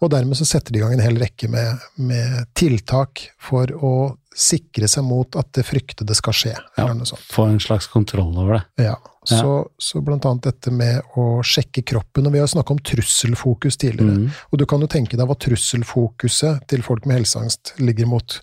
[0.00, 3.94] Og dermed så setter de i gang en hel rekke med, med tiltak for å
[4.36, 6.54] sikre seg mot at det fryktede skal skje.
[6.54, 6.84] Ja.
[6.84, 7.24] Eller noe sånt.
[7.32, 8.62] få en slags kontroll over det.
[8.86, 8.96] Ja.
[9.38, 12.26] Så, så blant annet dette med å sjekke kroppen.
[12.26, 14.16] Og vi har snakka om trusselfokus tidligere.
[14.24, 14.30] Mm.
[14.50, 18.40] Og du kan jo tenke deg hva trusselfokuset til folk med helseangst ligger mot.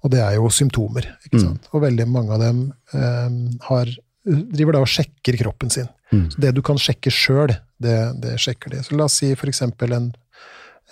[0.00, 1.10] Og det er jo symptomer.
[1.26, 1.44] ikke Mm.
[1.44, 1.68] sant?
[1.74, 3.90] Og veldig mange av dem eh, har,
[4.24, 5.88] driver da og sjekker kroppen sin.
[6.12, 6.30] Mm.
[6.30, 8.82] Så det du kan sjekke sjøl, det, det sjekker de.
[8.82, 10.12] Så la oss si eksempel en,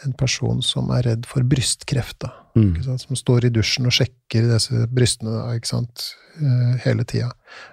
[0.06, 2.32] en person som er redd for brystkreft, da.
[2.58, 2.74] Mm.
[2.98, 6.08] Som står i dusjen og sjekker disse brystene da, ikke sant?
[6.38, 7.30] Eh, hele tida.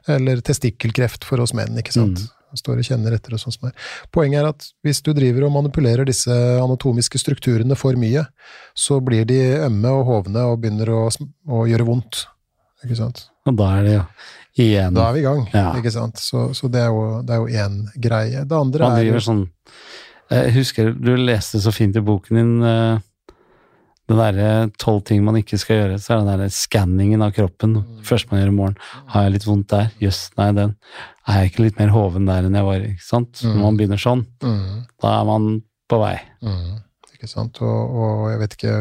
[0.09, 2.21] Eller testikkelkreft for oss menn, ikke sant.
[2.21, 2.31] Mm.
[2.55, 3.73] Står og kjenner etter og sånn som er.
[4.15, 8.23] Poenget er at hvis du driver og manipulerer disse anatomiske strukturene for mye,
[8.77, 11.01] så blir de ømme og hovne og begynner å,
[11.51, 12.21] å gjøre vondt.
[12.85, 13.25] Ikke sant.
[13.49, 14.05] Og da er det jo
[14.63, 15.73] igjen Da er vi i gang, Ja.
[15.75, 16.21] ikke sant.
[16.21, 18.45] Så, så det er jo én greie.
[18.47, 19.43] Det andre Man er driver sånn
[20.31, 23.03] Jeg husker du leste så fint i boken din eh,
[24.05, 27.31] den derre tolv ting man ikke skal gjøre, så er det den derre skanningen av
[27.33, 27.71] kroppen.
[28.05, 28.75] Først man gjør i morgen.
[29.09, 29.87] Har jeg litt vondt der?
[30.01, 30.75] Jøss, nei, den.
[31.25, 32.85] Er jeg ikke litt mer hoven der enn jeg var?
[32.85, 33.41] ikke sant?
[33.41, 33.55] Mm.
[33.55, 35.47] Når man begynner sånn, mm, da er man
[35.89, 36.13] på vei.
[36.45, 36.75] mm,
[37.15, 37.61] Ikke sant.
[37.65, 38.75] Og, og jeg vet ikke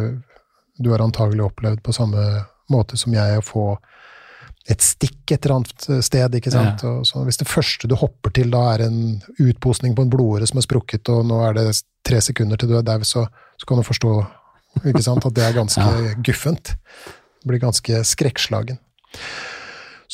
[0.84, 2.20] Du har antagelig opplevd på samme
[2.68, 3.64] måte som jeg å få
[4.70, 6.84] et stikk et eller annet sted, ikke sant.
[6.88, 10.46] Og så hvis det første du hopper til da er en utposning på en blodåre
[10.48, 11.66] som er sprukket, og nå er det
[12.04, 13.26] tre sekunder til du er dau, så,
[13.60, 14.14] så kan du forstå
[14.88, 16.14] ikke sant, at det er ganske Ja.
[16.24, 16.74] guffent.
[17.44, 18.78] Du blir ganske skrekkslagen.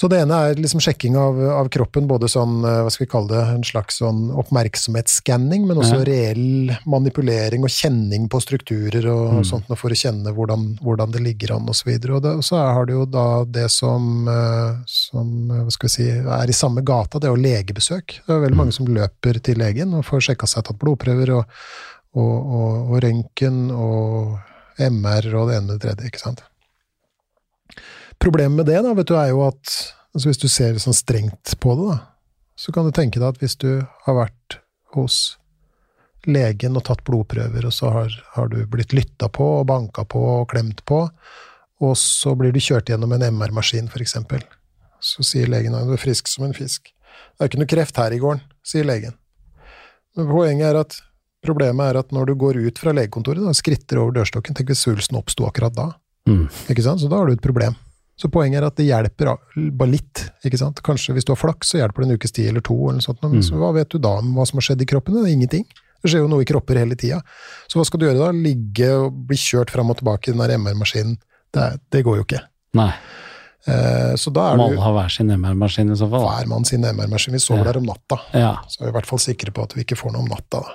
[0.00, 3.08] Så det ene er liksom sjekking av, av kroppen, både sånn, eh, hva skal vi
[3.12, 6.04] kalle det, en slags sånn oppmerksomhetsskanning, men også Ja.
[6.08, 9.44] reell manipulering og kjenning på strukturer og Mm.
[9.44, 11.90] sånt, for å kjenne hvordan, hvordan det ligger an, og så.
[11.90, 15.88] Og, det, og så har du jo da det som, eh, som eh, hva skal
[15.88, 18.06] vi si, er i samme gata, det er jo legebesøk.
[18.24, 21.44] Det er veldig mange som løper til legen og får sjekka seg tatt blodprøver og,
[22.16, 24.38] og, og, og røntgen og
[24.78, 26.40] MR og det ene og det tredje, ikke sant.
[28.20, 29.74] Problemet med det da, vet du, er jo at
[30.12, 31.98] altså hvis du ser sånn strengt på det, da,
[32.60, 34.58] så kan du tenke deg at hvis du har vært
[34.94, 35.38] hos
[36.28, 40.20] legen og tatt blodprøver, og så har, har du blitt lytta på og banka på
[40.20, 41.06] og klemt på,
[41.80, 44.42] og så blir du kjørt gjennom en MR-maskin, eksempel.
[45.00, 46.92] Så sier legen at du er frisk som en fisk.
[46.92, 49.16] Det er ikke noe kreft her i gården, sier legen.
[50.18, 50.98] Men poenget er at
[51.40, 54.84] problemet er at når du går ut fra legekontoret, da, skritter over dørstokken, tenk hvis
[54.84, 55.92] svulsten oppsto akkurat da.
[56.28, 56.50] Mm.
[56.68, 57.00] Ikke sant?
[57.00, 57.78] Så da har du et problem.
[58.20, 59.30] Så poenget er at det hjelper
[59.72, 60.26] bare litt.
[60.44, 60.82] ikke sant?
[60.84, 63.22] Kanskje hvis du har flaks, så hjelper det en ukes tid eller to, eller sånt,
[63.22, 63.42] men Mm.
[63.46, 65.14] så hva vet du da om hva som har skjedd i kroppen?
[65.14, 65.64] Det er ingenting.
[66.02, 67.22] Det skjer jo noe i kropper hele tida.
[67.68, 68.30] Så hva skal du gjøre da?
[68.32, 71.16] Ligge og bli kjørt fram og tilbake i den der MR-maskinen?
[71.52, 72.42] Det, det går jo ikke.
[72.74, 72.92] Nei.
[73.66, 76.24] Eh, så da Må er alle du ha hver sin MR-maskin i så fall.
[76.24, 77.32] hver mann sin MR-maskin.
[77.32, 77.72] Vi sover Ja.
[77.72, 78.56] der om natta, Ja.
[78.68, 80.60] så er vi i hvert fall sikre på at vi ikke får noe om natta.
[80.60, 80.72] da.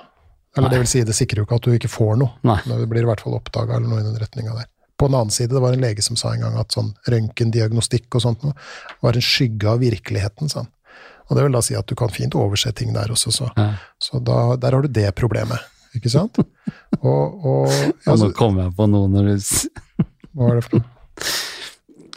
[0.56, 0.70] Eller Nei.
[0.70, 2.60] det vil si, det sikrer jo ikke at du ikke får noe, Nei.
[2.66, 4.66] men det blir i hvert fall oppdaga eller noe i den retninga der.
[4.96, 8.16] På den annen side, det var en lege som sa en gang at sånn røntgendiagnostikk
[8.16, 8.54] og sånt noe
[9.04, 10.70] var en skygge av virkeligheten, sa han.
[11.28, 13.72] Og det vil da si at du kan fint overse ting der også, så, Ja.
[14.00, 15.58] så da, der har du det problemet,
[15.98, 16.38] ikke sant?
[17.02, 17.68] Og, og
[18.06, 19.36] ja, nå kommer jeg på noe når du
[20.36, 20.88] Hva var det for noe?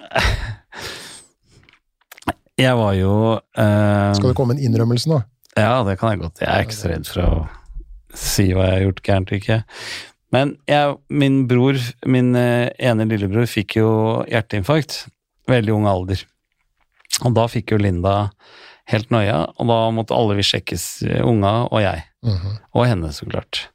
[2.60, 5.22] Jeg var jo eh, Skal det komme en innrømmelse nå?
[5.56, 6.42] Ja, det kan jeg godt.
[6.44, 7.30] Jeg er ikke så redd for å
[8.16, 9.58] si hva jeg har gjort gærent og ikke.
[10.36, 13.90] Men jeg, min bror, min eh, ene lillebror, fikk jo
[14.30, 15.06] hjerteinfarkt.
[15.50, 16.22] Veldig ung alder.
[17.26, 18.30] Og da fikk jo Linda
[18.90, 22.06] helt noia, og da måtte alle vi sjekkes, eh, unga og jeg.
[22.26, 22.56] Mhm.
[22.74, 23.68] Og henne, så klart.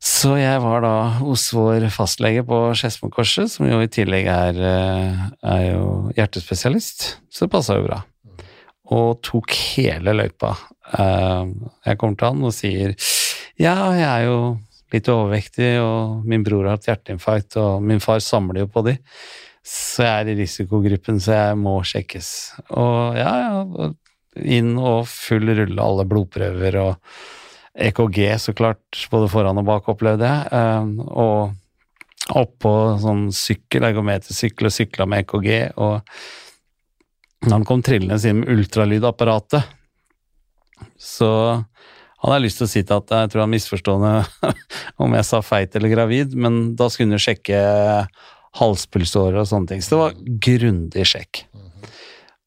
[0.00, 5.26] Så jeg var da hos vår fastlege på Skedsmokorset, som jo i tillegg er, eh,
[5.44, 8.02] er jo hjertespesialist, så det passa jo bra.
[8.90, 10.56] Og tok hele løypa.
[10.90, 12.96] Jeg kommer til han og sier
[13.60, 14.58] ja, jeg er jo
[14.94, 18.96] litt overvektig, og min bror har hatt hjerteinfarkt, og min far samler jo på de.
[19.66, 22.30] Så jeg er i risikogruppen, så jeg må sjekkes.
[22.80, 23.90] Og ja, ja,
[24.40, 27.14] inn og full rulle, alle blodprøver og
[27.80, 30.48] EKG, så klart, både foran og bak, opplevde jeg.
[30.52, 32.72] Eh, Og oppå
[33.02, 35.50] sånn sykkel, ergometersykkel, og sykla med EKG.
[35.82, 39.64] Og han kom trillende inn med ultralydapparatet,
[41.00, 41.30] så
[42.20, 44.52] hadde jeg lyst til å si til at jeg tror han misforstående
[45.02, 47.60] om jeg sa feit eller gravid, men da skulle hun sjekke
[48.60, 49.84] halspulsåret og sånne ting.
[49.84, 51.44] Så det var grundig sjekk.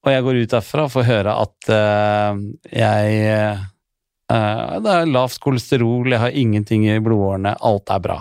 [0.04, 3.22] Og jeg går ut derfra og får høre at uh, jeg
[4.28, 8.20] uh, Det er lavt kolesterol, jeg har ingenting i blodårene, alt er bra.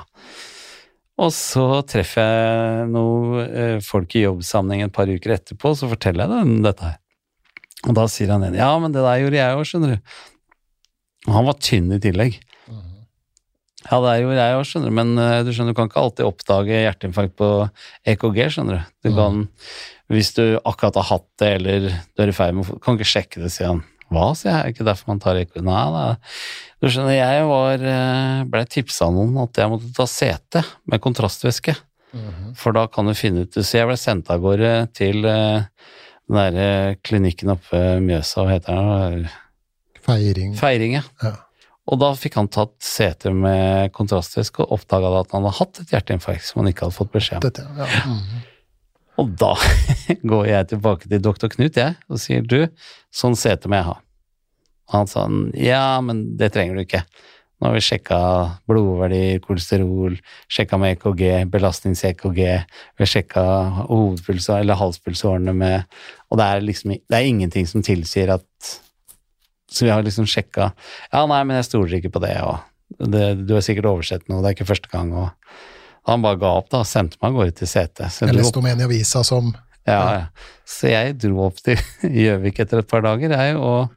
[1.23, 6.25] Og så treffer jeg noen eh, folk i jobbsammenheng et par uker etterpå, så forteller
[6.25, 6.99] jeg dem dette her.
[7.91, 10.15] Og da sier han en ja, men det der gjorde jeg òg, skjønner du.
[11.29, 12.41] Og han var tynn i tillegg.
[13.91, 15.99] Ja, det er jo jeg òg, skjønner du, men eh, du skjønner, du kan ikke
[16.05, 17.49] alltid oppdage hjerteinfarkt på
[18.13, 18.93] EKG, skjønner du.
[19.09, 19.41] Du kan,
[20.15, 23.09] hvis du akkurat har hatt det, eller du er i ferd med å Kan ikke
[23.11, 23.81] sjekke det, sier han.
[24.13, 25.59] Hva, sier jeg, er ikke derfor man tar EKG?
[25.67, 26.05] Nei, da.
[26.79, 31.03] Du skjønner, jeg var eh, blei tipsa av noen at jeg måtte ta CT med
[31.09, 31.75] kontrastvæske,
[32.13, 32.51] Mhm.
[32.61, 35.63] for da kan du finne ut Så jeg ble sendt av gårde til eh,
[36.29, 39.23] den derre klinikken oppe Mjøsa, hva heter den?
[40.07, 40.55] Feiring.
[40.59, 41.03] Feiring, ja.
[41.23, 41.35] Ja.
[41.91, 45.95] Og da fikk han tatt seter med kontrastvæske og oppdaga at han hadde hatt et
[45.97, 47.49] hjerteinfarkt som han ikke hadde fått beskjed om.
[47.49, 47.91] Dette, ja.
[48.07, 48.49] Mhm.
[49.21, 49.51] Og da
[50.31, 52.63] går jeg tilbake til doktor Knut, jeg, og sier du,
[53.13, 53.99] sånn sete må jeg ha.
[54.89, 57.03] Og han sa ja, men det trenger du ikke.
[57.61, 58.19] Nå har vi sjekka
[58.67, 60.17] blodverdier, kolesterol,
[60.51, 63.45] sjekka med EKG, belastnings-EKG, vi har sjekka
[63.91, 65.85] hovedpulsa eller halspulsårene med
[66.33, 68.73] Og det er liksom det er ingenting som tilsier at
[69.73, 73.47] Så vi har liksom sjekka Ja, nei, men jeg stoler ikke på det, og det,
[73.49, 75.31] du har sikkert oversett noe, det er ikke første gang, og
[76.11, 78.09] han bare ga opp, da, og sendte meg av gårde til CT.
[78.11, 80.27] Så Jeg leste om en i avisa som ja, ja.
[80.69, 81.81] Så jeg dro opp til
[82.23, 83.91] Gjøvik etter et par dager, jeg, og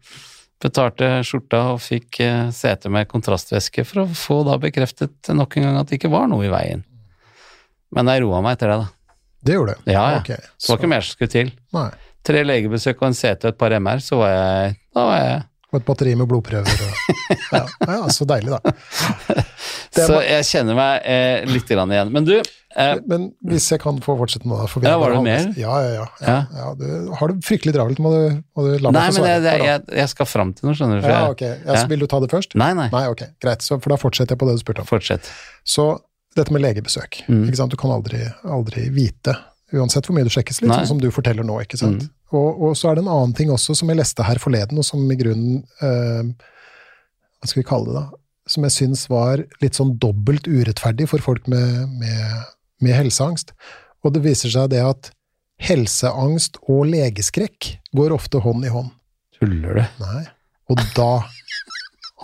[0.64, 5.68] betalte skjorta og fikk eh, sete med kontrastvæske for å få da bekreftet nok en
[5.68, 6.82] gang at det ikke var noe i veien.
[7.94, 9.20] Men jeg roa meg etter det, da.
[9.46, 9.94] Det gjorde det?
[9.94, 10.22] Ja, ja.
[10.24, 11.52] Okay, Så det var ikke mer som skulle til.
[11.76, 11.90] Nei.
[12.26, 15.44] Tre legebesøk og en CT og et par MR, så var jeg Da var jeg
[15.76, 16.84] Og et batteri med blodprøver.
[16.86, 17.16] Og,
[17.58, 18.76] ja, ja, så deilig, da.
[19.96, 22.12] Det Så jeg kjenner meg eh, litt grann igjen.
[22.16, 25.50] Men du, eh, Men hvis jeg kan få fortsette nå, for Ja, var det mer?
[25.60, 26.06] Ja, ja, ja.
[26.24, 26.86] ja, ja du,
[27.20, 29.36] har du fryktelig travelt, må du, må du la meg Nei, få men svare.
[29.36, 31.10] jeg, Ja, jeg, jeg skal fram til noe, skjønner du.
[31.12, 31.44] ja, ok.
[31.52, 32.56] Ja, så vil du ta det først?
[32.60, 32.88] Nei, nei.
[32.96, 33.66] Nei, ok, greit.
[33.68, 34.90] Så, for da fortsetter jeg på det du spurte om.
[34.96, 35.28] Fortsett.
[35.68, 35.90] Så
[36.40, 37.22] dette med legebesøk.
[37.32, 37.46] Mm.
[37.50, 37.76] Ikke sant?
[37.76, 39.36] Du kan aldri, aldri vite,
[39.76, 40.82] uansett hvor mye du sjekkes, litt Nei.
[40.84, 41.60] sånn som du forteller nå.
[41.68, 42.04] ikke sant?
[42.08, 42.15] Mm.
[42.34, 44.88] Og, og så er det en annen ting også som jeg leste her forleden, og
[44.88, 46.32] som i grunnen eh,
[47.40, 48.22] Hva skal vi kalle det, da?
[48.50, 53.56] Som jeg syns var litt sånn dobbelt urettferdig for folk med, med, med helseangst.
[54.06, 55.10] Og det viser seg det at
[55.62, 58.92] helseangst og legeskrekk går ofte hånd i hånd.
[59.40, 59.84] Tuller du?
[60.04, 60.22] Nei.
[60.70, 61.10] Og da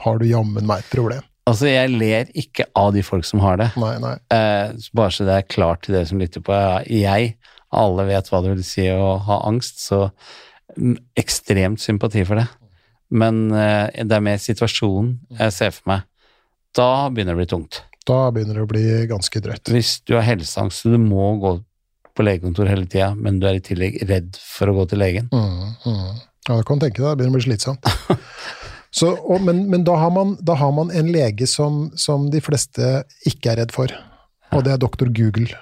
[0.01, 1.25] har du jammen meg et problem.
[1.49, 3.71] Altså, jeg ler ikke av de folk som har det.
[3.81, 4.13] Nei, nei.
[4.33, 6.57] Eh, bare så det er klart til dere som lytter på.
[6.85, 7.33] Jeg,
[7.71, 10.09] alle vet hva det vil si å ha angst, så
[11.19, 12.47] ekstremt sympati for det.
[13.11, 16.07] Men eh, det er mer situasjonen jeg ser for meg.
[16.75, 17.81] Da begynner det å bli tungt.
[18.07, 19.71] Da begynner det å bli ganske drøyt.
[19.71, 21.57] Hvis du har helseangst så du må gå
[22.15, 25.29] på legekontor hele tida, men du er i tillegg redd for å gå til legen.
[25.31, 26.21] Mm, mm.
[26.47, 27.91] Ja, du kan tenke deg, det begynner å bli slitsomt.
[28.91, 32.41] Så, og, men men da, har man, da har man en lege som, som de
[32.43, 33.93] fleste ikke er redd for,
[34.51, 35.55] og det er doktor Google.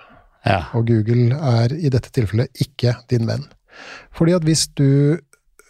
[0.45, 0.61] Ja.
[0.77, 3.43] Og Google er i dette tilfellet ikke din venn.
[4.15, 5.19] Fordi at hvis du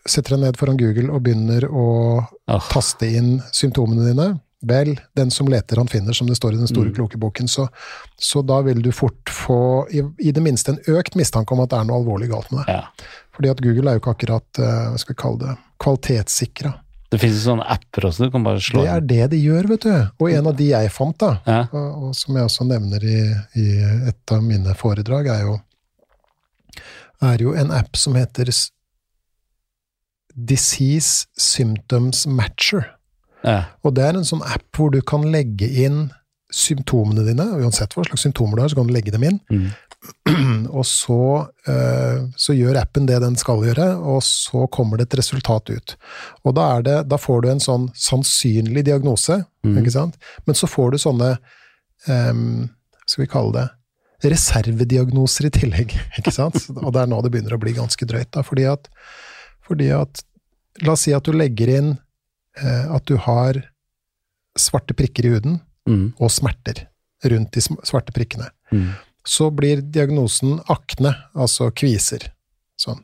[0.09, 1.87] setter deg ned foran Google og begynner å
[2.19, 2.69] oh.
[2.71, 4.29] taste inn symptomene dine,
[4.65, 6.95] vel, den som leter han finner, som det står i den store Mm.
[6.95, 7.67] kloke boken, så,
[8.17, 11.71] så da vil du fort få i, i det minste en økt mistanke om at
[11.71, 12.75] det er noe alvorlig galt med deg.
[12.75, 13.15] ja.
[13.39, 16.73] Fordi at Google er jo ikke akkurat, eh, hva skal vi kalle det, kvalitetssikra.
[17.09, 19.67] Det finnes jo sånne apper også, du kan bare slå Det er det de gjør,
[19.71, 19.93] vet du.
[20.21, 21.61] Og en av de jeg fant, da, Ja.
[21.73, 23.19] og, og som jeg også nevner i,
[23.57, 23.65] i
[24.11, 25.55] et av mine foredrag, er jo,
[27.25, 28.51] er jo en app som heter
[30.35, 32.85] Disease Symptoms Matcher.
[33.43, 33.63] Ja.
[33.83, 36.09] Og det er en sånn app hvor du kan legge inn
[36.53, 39.39] symptomene dine, uansett hva slags symptomer du har, så kan du legge dem inn.
[39.51, 39.67] Mm.
[40.77, 41.17] Og så,
[41.67, 45.95] eh, så gjør appen det den skal gjøre, og så kommer det et resultat ut.
[46.47, 49.73] Og da, er det, da får du en sånn sannsynlig diagnose, Mm.
[49.81, 50.13] ikke sant?
[50.47, 51.33] Men så får du sånne
[52.07, 52.69] um,
[53.05, 53.51] Skal vi kalle
[54.21, 56.55] det reservediagnoser i tillegg, ikke sant?
[56.79, 58.87] Og det er nå det begynner å bli ganske drøyt, da, fordi at,
[59.67, 60.23] fordi at
[60.85, 61.89] La oss si at du legger inn
[62.55, 63.57] eh, at du har
[64.59, 65.59] svarte prikker i huden
[65.89, 66.11] Mm.
[66.21, 66.83] og smerter
[67.25, 68.91] rundt de svarte prikkene Mm.
[69.27, 72.31] Så blir diagnosen akne, altså kviser.
[72.79, 73.01] Sånn.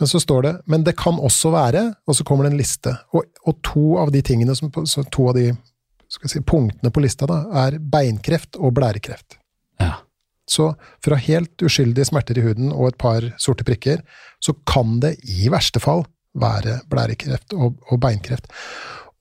[0.00, 2.96] Men så står det Men det kan også være, og så kommer det en liste.
[3.14, 5.52] Og, og to av de tingene som, så to av de
[6.10, 9.38] si, punktene på lista da, er beinkreft og blærekreft.
[9.82, 10.00] Ja.
[10.50, 10.72] Så
[11.04, 14.02] fra helt uskyldige smerter i huden og et par sorte prikker,
[14.42, 16.04] så kan det i verste fall
[16.34, 18.50] være blærekreft og, og beinkreft.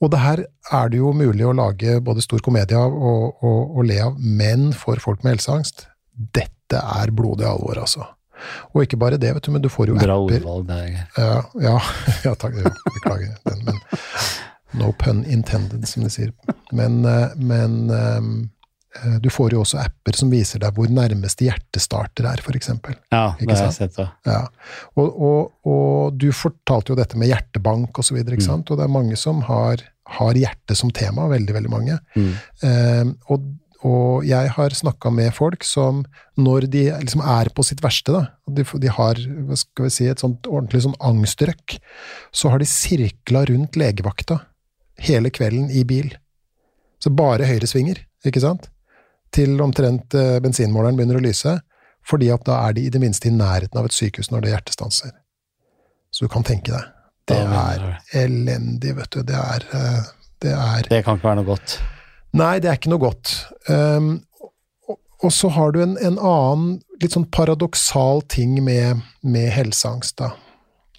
[0.03, 3.77] Og det her er det jo mulig å lage både stor komedie av og, og,
[3.77, 8.05] og le av, men for folk med helseangst, dette er blodig alvor, altså.
[8.73, 11.05] Og ikke bare det, vet du, men du får jo Bra apper ordvalg der.
[11.17, 11.77] Ja, ja,
[12.25, 12.57] ja takk.
[12.97, 13.79] Beklager den, men
[14.79, 16.33] no pun intended, som de sier.
[16.73, 22.27] Men, eh, men eh, du får jo også apper som viser deg hvor nærmeste hjertestarter
[22.29, 22.97] er, eksempel.
[23.13, 24.11] Ja, Ikke det har jeg sett òg.
[24.27, 24.41] Ja.
[24.97, 28.51] Og, og, og du fortalte jo dette med hjertebank videre, ikke Mm.
[28.51, 28.71] sant?
[28.71, 29.81] Og det er mange som har,
[30.19, 31.97] har hjerte som tema, veldig, veldig mange.
[32.17, 32.31] Mm.
[32.69, 33.47] Eh, og,
[33.83, 36.03] og jeg har snakka med folk som,
[36.39, 40.07] når de liksom er på sitt verste, da, de, de har hva skal vi si,
[40.07, 41.75] et sånt ordentlig sånn angstrøkk,
[42.31, 44.39] så har de sirkla rundt legevakta
[45.03, 46.13] hele kvelden i bil.
[47.03, 48.69] Så bare høyresvinger, ikke sant?
[49.35, 51.57] Til omtrent eh, bensinmåleren begynner å lyse,
[52.07, 54.53] fordi at da er de i det minste i nærheten av et sykehus når det
[54.53, 55.11] hjertestanser.
[56.13, 56.87] Så du kan tenke deg.
[57.27, 57.83] Det er
[58.19, 59.23] elendig, vet du.
[59.27, 60.07] Det er, eh,
[60.43, 61.77] det er Det kan ikke være noe godt.
[62.33, 63.33] Nei, det er ikke noe godt.
[63.69, 64.15] Um,
[64.89, 70.17] og, og så har du en, en annen litt sånn paradoksal ting med, med helseangst,
[70.21, 70.33] da.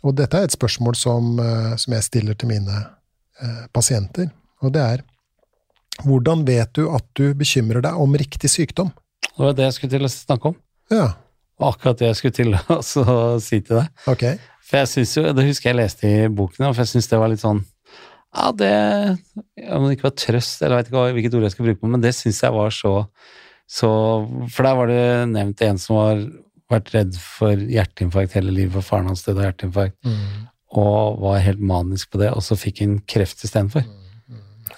[0.05, 2.77] Og dette er et spørsmål som, eh, som jeg stiller til mine
[3.41, 4.29] eh, pasienter,
[4.61, 5.05] og det er
[6.05, 8.91] hvordan vet du at du bekymrer deg om riktig sykdom?
[9.25, 10.57] Det var det jeg skulle til å snakke om.
[10.93, 11.07] Ja,
[11.63, 12.57] akkurat det jeg skulle til
[13.15, 14.03] å si til deg.
[14.11, 14.27] ok.
[14.65, 17.31] For jeg synes jo, Det husker jeg leste i boken, for jeg syns det var
[17.31, 17.63] litt sånn
[18.35, 19.19] Ja, det
[19.71, 21.91] Om det ikke var trøst, eller jeg vet ikke hvilket ord jeg skal bruke på,
[21.93, 22.95] men det syns jeg var så,
[23.71, 23.91] så
[24.51, 26.25] For der var det nevnt en som har
[26.73, 30.49] vært redd for hjerteinfarkt hele livet, for faren hans døde av hjerteinfarkt, Mm.
[30.75, 33.85] og var helt manisk på det, og så fikk han kreft istedenfor.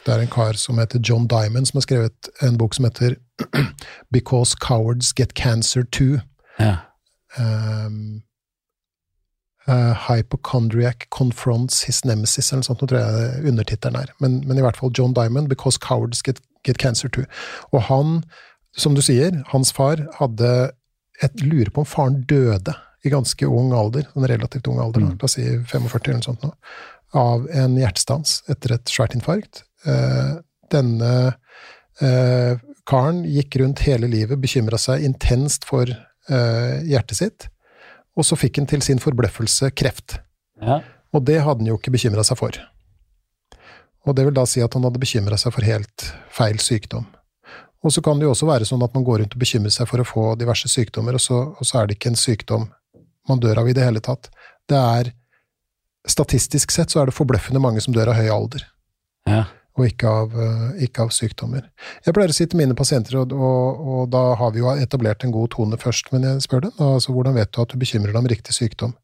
[0.04, 3.16] Det er en kar som heter John Diamond, som har skrevet en bok som heter
[4.12, 6.20] Because Cowards Get Cancer Too.
[6.60, 6.76] Ja.
[7.38, 8.22] um,
[9.68, 14.12] uh, Hypochondriac confronts his nemesis, eller noe sånt, nå tror jeg undertittelen er.
[14.22, 17.26] Men, men i hvert fall John Diamond, Because Cowards Get, get Cancer Too.
[17.72, 18.18] Og han,
[18.76, 20.52] som du sier, hans far hadde
[21.24, 22.74] et lurer på om faren døde
[23.06, 25.16] i ganske ung alder, en relativt ung alder, Mm.
[25.20, 26.52] la oss si 45 eller noe sånt nå,
[27.14, 29.62] av en hjertestans etter et svært infarkt.
[29.86, 30.42] Uh,
[30.74, 31.12] denne
[32.02, 32.54] uh,
[32.86, 35.86] karen gikk rundt hele livet, bekymra seg intenst for
[36.26, 37.44] hjertet sitt,
[38.16, 40.20] og så fikk han til sin forbløffelse kreft.
[40.62, 40.82] ja.
[41.14, 42.56] Og det hadde han jo ikke bekymra seg for.
[44.04, 46.04] Og det vil da si at han hadde bekymra seg for helt
[46.34, 47.06] feil sykdom.
[47.86, 49.88] Og så kan det jo også være sånn at man går rundt og bekymrer seg
[49.88, 52.66] for å få diverse sykdommer, og så, og så er det ikke en sykdom
[53.30, 54.28] man dør av i det hele tatt.
[54.68, 55.14] Det er
[56.06, 58.66] Statistisk sett så er det forbløffende mange som dør av høy alder.
[59.26, 59.44] ja.
[59.76, 61.66] Og ikke av, eh, ikke av, sykdommer.
[62.06, 65.24] Jeg pleier å si til mine pasienter, og, og, og, da har vi jo etablert
[65.24, 68.14] en god tone først, men jeg spør dem altså hvordan vet du at du bekymrer
[68.14, 68.96] deg om riktig sykdom?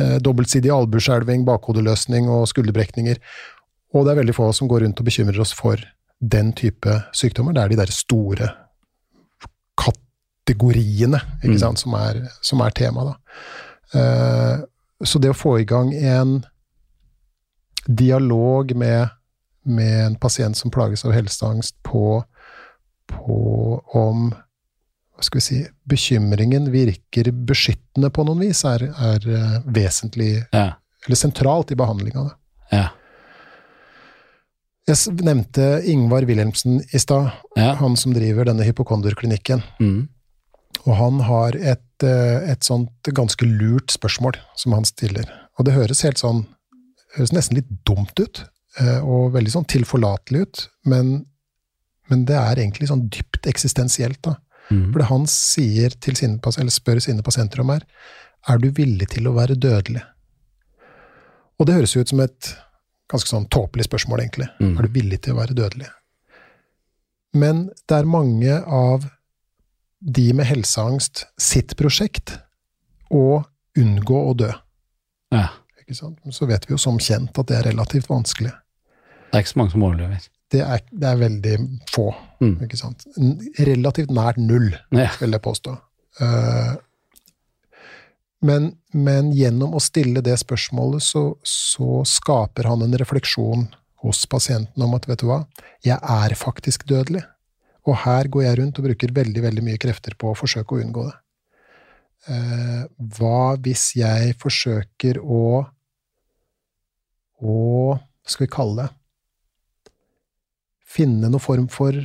[0.00, 3.18] Eh, dobbeltsidig albueskjelving, bakhodeløsning og skulderbrekninger.
[3.92, 5.80] Og det er veldig få som går rundt og bekymrer oss for
[6.22, 7.52] den type sykdommer.
[7.52, 8.48] Det er de der store
[9.76, 11.60] kategoriene ikke mm.
[11.60, 13.10] sant, som, er, som er tema.
[13.92, 14.64] Eh,
[15.04, 16.38] så det å få i gang en
[17.84, 19.12] dialog med,
[19.66, 22.22] med en pasient som plages av helseangst, på,
[23.10, 23.38] på
[23.98, 24.30] om
[25.22, 25.58] hva skal vi si,
[25.88, 30.72] bekymringen virker beskyttende på noen vis, er, er uh, vesentlig ja.
[31.06, 32.26] eller sentralt i behandlinga.
[32.72, 32.88] Ja.
[34.90, 37.76] Jeg nevnte Ingvar Wilhelmsen i stad, ja.
[37.78, 39.62] han som driver denne hypokonderklinikken.
[39.78, 40.08] Mm.
[40.82, 45.28] Og han har et, eh, et, sånt ganske lurt spørsmål som han stiller.
[45.54, 46.42] Og det høres helt sånn
[47.14, 48.42] høres nesten litt dumt ut,
[48.80, 51.12] eh, og veldig sånn tilforlatelig ut, men,
[52.10, 54.38] men det er egentlig sånn dypt eksistensielt, da.
[54.72, 54.90] Mm.
[54.92, 57.86] For det han sier til sine, eller spør sine pasienter om, er
[58.50, 60.02] er du villig til å være dødelig?
[61.60, 62.52] Og det høres jo ut som et
[63.12, 64.48] ganske sånn tåpelig spørsmål, egentlig.
[64.58, 64.72] Mm.
[64.74, 65.90] Er du villig til å være dødelig?
[67.38, 69.06] Men det er mange av
[70.02, 72.34] de med helseangst sitt prosjekt
[73.14, 73.44] å
[73.78, 74.50] unngå å dø.
[75.32, 75.48] Ja.
[75.92, 78.50] Så vet vi jo som kjent at det er relativt vanskelig.
[79.30, 81.56] Det er ikke så mange som overlever det er, det er veldig
[81.92, 82.10] få.
[82.42, 82.56] Mm.
[82.64, 83.04] Ikke sant?
[83.62, 85.10] Relativt nært null, ja.
[85.20, 85.76] vil jeg påstå.
[86.20, 86.74] Uh,
[88.42, 93.68] men, men, gjennom å stille det spørsmålet, så, så, skaper han en refleksjon
[94.02, 95.44] hos pasienten om at vet du hva,
[95.86, 97.22] jeg er faktisk dødelig.
[97.86, 100.82] Og her går jeg rundt og bruker veldig, veldig mye krefter på å forsøke å
[100.82, 101.18] unngå det.
[102.22, 102.82] Uh,
[103.16, 105.62] hva hvis jeg forsøker å
[107.42, 107.54] å
[108.22, 108.90] skal vi kalle det?
[110.92, 111.96] finne noen form for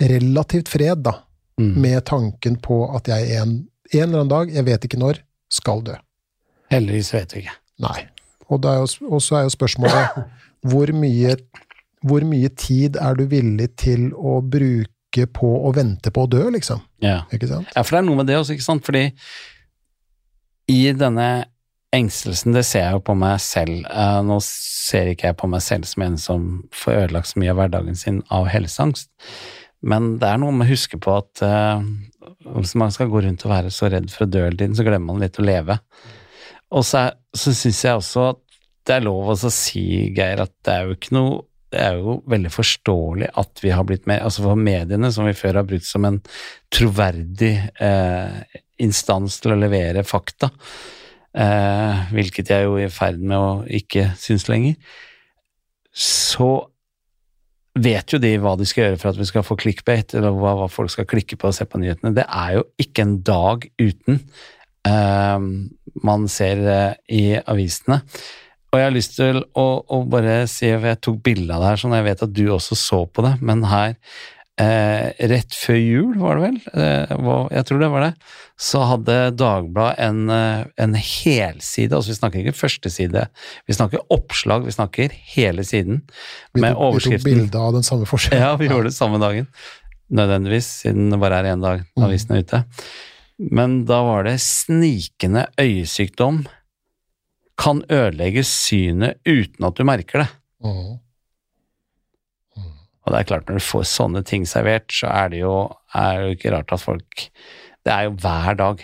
[0.00, 1.14] relativt fred, da,
[1.60, 1.74] mm.
[1.82, 3.56] med tanken på at jeg en,
[3.92, 5.20] en eller annen dag, jeg vet ikke når,
[5.52, 5.96] skal dø.
[6.70, 7.56] Heldigvis vet vi ikke.
[7.82, 7.98] Nei.
[8.50, 8.64] Og,
[9.22, 10.22] så er jo spørsmålet
[10.70, 11.36] hvor mye,
[12.06, 16.44] hvor mye tid er du villig til å bruke på å vente på å dø,
[16.54, 16.82] liksom?
[17.02, 17.22] Ja.
[17.30, 18.86] Ja, for det er noe med det også, ikke sant?
[18.86, 19.08] Fordi
[20.70, 21.30] i denne
[21.90, 23.80] Engstelsen, det ser jeg jo på meg selv.
[23.90, 27.50] Uh, nå ser ikke jeg på meg selv som en som får ødelagt så mye
[27.50, 29.10] av hverdagen sin av helseangst,
[29.86, 31.80] men det er noe med å huske på at uh,
[32.56, 34.86] hvis man skal gå rundt og være så redd for å dø hele tiden, så
[34.86, 35.78] glemmer man litt å leve.
[36.70, 38.42] Og så, er, så syns jeg også at
[38.88, 39.84] det er lov å si,
[40.16, 41.38] Geir, at det er jo ikke noe
[41.70, 45.36] det er jo veldig forståelig at vi har blitt mer Altså for mediene, som vi
[45.38, 46.18] før har brukt som en
[46.74, 48.40] troverdig eh,
[48.82, 50.50] instans til å levere fakta,
[51.30, 54.74] eh, hvilket jeg jo er i ferd med å ikke synes lenger,
[55.94, 56.50] så
[57.78, 60.56] vet jo de hva de skal gjøre for at vi skal få clickbait, eller hva,
[60.58, 62.14] hva folk skal klikke på og se på nyhetene.
[62.16, 64.20] Det er jo ikke en dag uten
[64.88, 65.38] uh,
[66.06, 68.00] man ser uh, i avisene.
[68.70, 71.72] Og jeg har lyst til å, å bare si, for jeg tok bilde av det
[71.72, 73.96] her, sånn jeg vet at du også så på det, men her
[74.60, 77.12] eh, rett før jul, var det vel, eh,
[77.56, 78.10] jeg tror det var det,
[78.60, 83.26] så hadde Dagbladet en, eh, en helside, altså vi snakker ikke førsteside,
[83.66, 86.02] vi snakker oppslag, vi snakker hele siden,
[86.54, 88.44] vi med overskriften Vi tok bilde av den samme forskjellen.
[88.44, 89.48] Ja, vi gjorde det samme dagen,
[90.10, 92.06] nødvendigvis, siden det bare er én dag mm.
[92.06, 92.64] avisen er ute.
[93.40, 96.42] Men da var det snikende øyesykdom
[97.60, 100.28] kan ødelegge synet uten at du merker det.
[100.64, 100.98] Mm.
[103.10, 105.54] Og det er klart, når du får sånne ting servert, så er det jo,
[105.98, 107.26] er jo ikke rart at folk
[107.82, 108.82] Det er jo hver dag.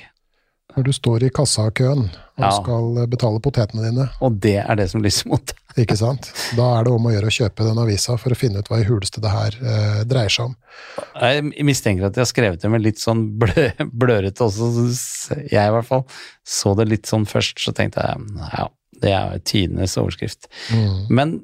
[0.75, 2.51] Når du står i kassakøen og ja.
[2.59, 4.09] skal betale potetene dine.
[4.25, 5.53] Og det er det som lyser mot.
[5.83, 6.29] ikke sant?
[6.59, 8.81] Da er det om å gjøre å kjøpe den avisa for å finne ut hva
[8.83, 10.57] i huleste det her eh, dreier seg om.
[11.23, 15.75] Jeg mistenker at de har skrevet det med litt sånn blø, blørete også, jeg i
[15.77, 16.07] hvert fall.
[16.45, 18.67] Så det litt sånn først, så tenkte jeg ja,
[19.05, 20.51] Det er jo tidenes overskrift.
[20.75, 20.99] Mm.
[21.09, 21.37] Men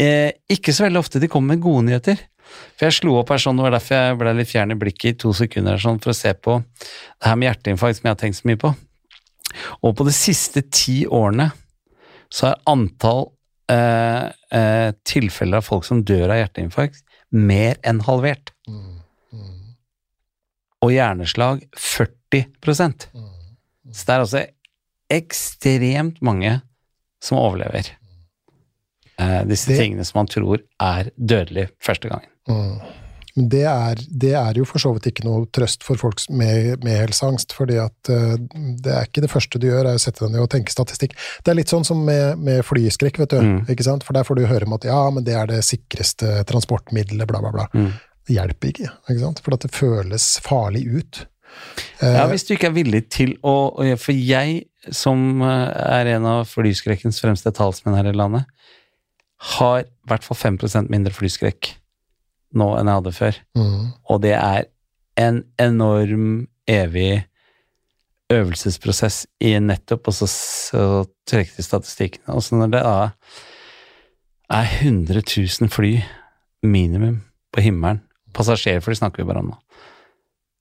[0.00, 2.20] eh, ikke så veldig ofte de kommer med gode nyheter.
[2.74, 5.12] For jeg slo opp her sånn, det var derfor jeg ble litt fjern i blikket
[5.12, 8.16] i to sekunder her sånn, for å se på det her med hjerteinfarkt som jeg
[8.16, 8.72] har tenkt så mye på.
[9.86, 11.50] Og på de siste ti årene
[12.30, 13.24] så er antall
[13.70, 17.02] eh, eh, tilfeller av folk som dør av hjerteinfarkt,
[17.34, 18.52] mer enn halvert.
[18.70, 19.00] Mm.
[19.34, 19.74] Mm.
[20.86, 23.30] Og hjerneslag 40 Mm.
[23.90, 24.40] Så det er altså
[25.10, 26.52] ekstremt mange
[27.18, 27.88] som overlever
[29.20, 32.32] eh, disse Det- tingene som man tror er dødelig første gangen.
[32.48, 32.80] Mm.
[33.36, 36.82] Men det er, det er jo for så vidt ikke noe trøst for folk med,
[36.82, 38.34] med helseangst, fordi at eh,
[38.82, 41.14] det er ikke det første du gjør, er å sette deg ned og tenke statistikk.
[41.46, 43.38] Det er litt sånn som med, med flyskrekk, vet du.
[43.40, 43.60] Mm.
[43.70, 44.02] ikke sant?
[44.04, 47.38] For der får du høre om at ja, men det er det sikreste transportmiddelet, bla,
[47.44, 47.68] bla, bla.
[47.72, 47.92] Mm.
[48.26, 49.40] Det hjelper ikke, ikke sant?
[49.46, 51.22] for at det føles farlig ut.
[52.02, 53.54] Eh, Ja, hvis du ikke er villig til å
[53.98, 54.64] For jeg,
[54.94, 58.46] som er en av flyskrekkens fremste talsmenn her i landet,
[59.40, 60.58] har i hvert fall 5
[60.92, 61.74] mindre flyskrekk
[62.58, 63.40] nå enn jeg hadde før.
[63.56, 64.64] mm, Og det er
[65.20, 67.24] en enorm, evig
[68.30, 70.82] øvelsesprosess i nettopp og så, så
[71.26, 72.34] trekke til statistikkene.
[72.34, 73.08] Og så når det da
[74.50, 75.96] er 100 000 fly
[76.62, 77.22] minimum
[77.52, 78.02] på himmelen,
[78.34, 79.58] passasjerfly snakker vi bare om nå,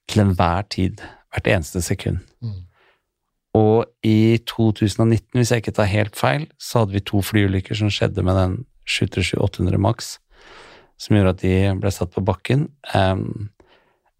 [0.09, 2.17] til enhver tid, hvert eneste sekund.
[2.41, 2.65] mm,
[3.53, 7.89] Og i 2019, hvis jeg ikke tar helt feil, så hadde vi to flyulykker som
[7.93, 8.57] skjedde med den
[8.89, 10.17] 737-800 maks,
[10.99, 12.67] som gjorde at de ble satt på bakken.
[12.93, 13.49] Um,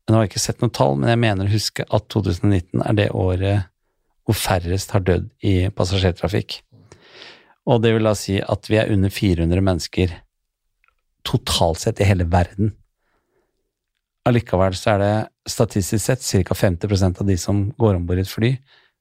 [0.08, 2.98] nå har jeg ikke sett noe tall, men jeg mener å huske at 2019 er
[2.98, 3.70] det året
[4.26, 6.60] hvor færrest har dødd i passasjertrafikk.
[7.70, 10.14] Og det vil da si at vi er under 400 mennesker
[11.28, 12.74] totalt sett i hele verden.
[14.30, 15.14] Allikevel så er det
[15.50, 16.58] statistisk sett ca.
[16.58, 18.54] 50% av de som går om bord i et fly,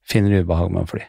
[0.09, 1.05] finner ubehag med å fly.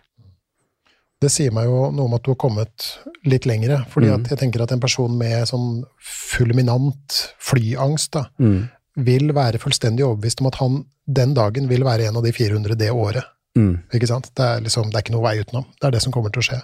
[1.22, 2.86] Det sier meg jo noe om at du har kommet
[3.28, 3.86] litt lengre.
[3.92, 4.24] fordi Mm.
[4.24, 8.70] at jeg tenker at en person med sånn fulminant flyangst da, Mm.
[8.98, 12.76] vil være fullstendig overbevist om at han den dagen vil være en av de 400
[12.78, 13.24] det året.
[13.58, 13.80] Mm.
[13.96, 14.30] Ikke sant?
[14.38, 15.66] Det er, liksom, det er ikke noe vei utenom.
[15.80, 16.60] Det er det som kommer til å skje.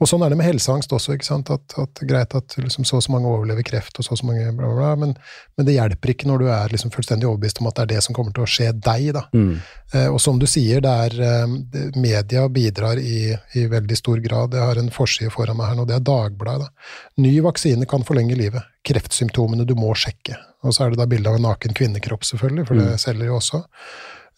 [0.00, 1.14] Og sånn er det med helseangst også.
[1.14, 1.50] ikke sant?
[1.52, 4.28] At, at Greit at liksom, så og så mange overlever kreft, og så og så
[4.28, 5.12] mange bla, bla, bla, men,
[5.56, 8.04] men det hjelper ikke når du er liksom fullstendig overbevist om at det er det
[8.06, 9.10] som kommer til å skje deg.
[9.16, 9.24] da.
[9.36, 9.52] Mm.
[9.92, 14.56] Eh, og som du sier, det er, eh, media bidrar i, i veldig stor grad.
[14.56, 16.70] Jeg har en forside foran meg her nå, det er Dagbladet.
[16.70, 16.88] da.
[17.22, 18.72] Ny vaksine kan forlenge livet.
[18.88, 20.40] Kreftsymptomene du må sjekke.
[20.64, 23.38] Og så er det da bilde av en naken kvinnekropp, selvfølgelig, for det selger jo
[23.38, 23.62] også.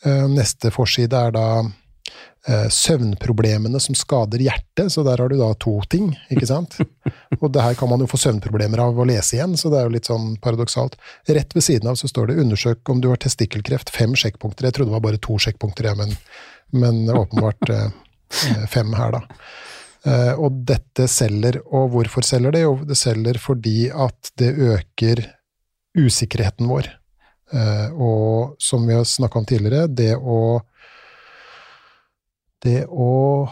[0.05, 1.47] Eh, neste forside er da
[2.45, 6.77] søvnproblemene som skader hjertet, så der har du da to ting, ikke sant?
[7.41, 9.87] Og det her kan man jo få søvnproblemer av å lese igjen, så det er
[9.89, 10.99] jo litt sånn paradoksalt.
[11.25, 14.69] Rett ved siden av så står det 'undersøk om du har testikkelkreft', fem sjekkpunkter.
[14.69, 16.13] Jeg trodde det var bare to sjekkpunkter, ja, men,
[16.73, 17.89] men åpenbart eh,
[18.51, 19.23] eh, fem her, da.
[20.05, 22.65] Eh, og dette selger, og hvorfor selger det?
[22.67, 25.25] Jo, det selger fordi at det øker
[25.97, 26.91] usikkerheten vår.
[27.55, 30.61] Eh, og som vi har snakka om tidligere, det å
[32.65, 33.47] Det å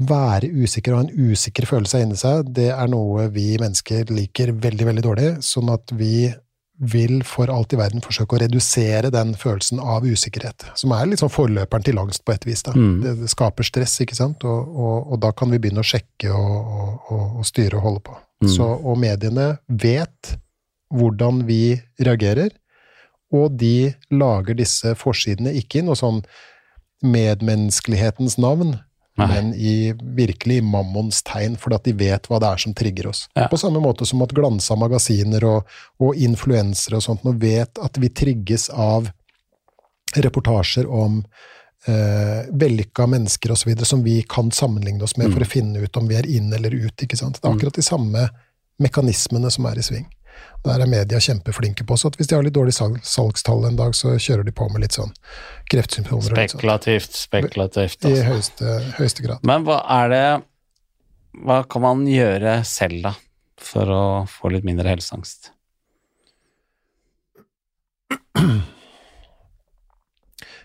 [0.00, 4.54] være usikker og ha en usikker følelse inni seg, det er noe vi mennesker liker
[4.56, 5.28] veldig, veldig dårlig.
[5.44, 6.30] Sånn at vi
[6.82, 10.64] vil for alt i verden forsøke å redusere den følelsen av usikkerhet.
[10.78, 12.64] Som er sånn forløperen til angst, på et vis.
[12.74, 13.02] Mm.
[13.04, 14.42] Det, det skaper stress, ikke sant?
[14.48, 18.16] Og, og, og da kan vi begynne å sjekke og, og styre og holde på.
[18.42, 18.50] Mm.
[18.56, 20.34] Så, og mediene vet
[20.92, 22.50] hvordan vi reagerer,
[23.32, 26.18] og de lager disse forsidene ikke i noe sånn
[27.02, 28.76] medmenneskelighetens navn,
[29.20, 29.26] Nei.
[29.28, 33.10] men i virkelig i mammons tegn, fordi at de vet hva det er som trigger
[33.10, 33.26] oss.
[33.36, 33.48] Ja.
[33.52, 35.66] På samme måte som at glansa magasiner og,
[36.00, 39.10] og influensere og sånt nå vet at vi trigges av
[40.16, 41.20] reportasjer om
[41.86, 43.74] eh, vellykka mennesker osv.
[43.84, 45.32] som vi kan sammenligne oss med Mm.
[45.34, 46.96] for å finne ut om vi er inn eller ut.
[47.02, 47.40] ikke sant?
[47.40, 48.28] Det er akkurat de samme
[48.80, 50.06] mekanismene som er i sving.
[50.62, 53.78] Der er media kjempeflinke på, så at hvis de har litt dårlig salg, salgstall en
[53.80, 55.10] dag, så kjører de på med litt sånn
[55.72, 56.28] kreftsymptomer.
[56.30, 57.24] Spekulativt, sånn.
[57.26, 58.06] Spekulativt, spekulativt.
[58.06, 58.28] I Altså.
[58.28, 59.42] høyeste, høyeste grad.
[59.48, 60.24] Men hva er det
[61.32, 63.14] Hva kan man gjøre selv, da,
[63.56, 65.48] for å få litt mindre helseangst?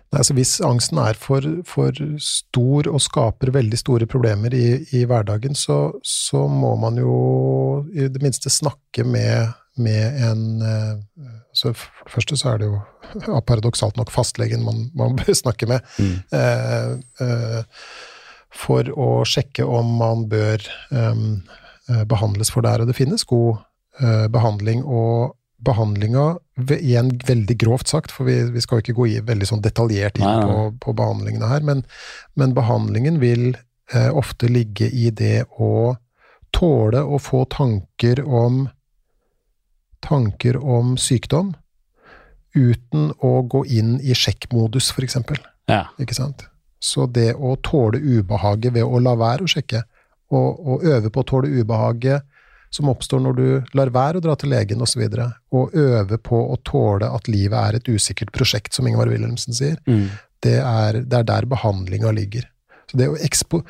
[0.07, 1.91] Nei, altså Hvis angsten er for, for
[2.23, 7.15] stor og skaper veldig store problemer i, i hverdagen, så, så må man jo
[7.91, 9.51] i det minste snakke med,
[9.81, 12.77] med en eh, så For det første så er det jo
[13.23, 15.85] ja, paradoksalt nok fastlegen man, man bør snakke med.
[15.97, 16.13] Mm.
[16.37, 16.91] eh,
[17.25, 17.81] eh,
[18.57, 22.83] for å sjekke om man bør eh, behandles for det her.
[22.83, 23.59] Og det finnes god
[24.01, 25.35] eh, behandling, og
[25.67, 26.37] behandlinga,
[26.77, 30.19] igjen veldig grovt sagt, for vi, vi skal jo ikke gå i veldig sånn detaljert
[30.21, 31.81] inn på, på behandlingene her, men,
[32.37, 33.55] men behandlingen vil
[34.13, 35.95] ofte ligge i det å
[36.53, 38.65] tåle å få tanker om
[40.05, 41.53] tanker om sykdom
[42.55, 45.37] uten å gå inn i sjekkmodus, eksempel.
[45.69, 45.85] Ja.
[46.01, 46.45] Ikke sant?
[46.79, 49.83] Så det å tåle ubehaget ved å la være å sjekke,
[50.33, 52.25] og, og øve på å tåle ubehaget
[52.73, 56.17] som oppstår når du lar være å dra til legen osv., og, så og øve
[56.19, 60.09] på å tåle at livet er et usikkert prosjekt, som Ingvar Wilhelmsen sier, Mm.
[60.43, 62.49] det er, det er der behandlinga ligger.
[62.91, 63.61] Så det å ekspo,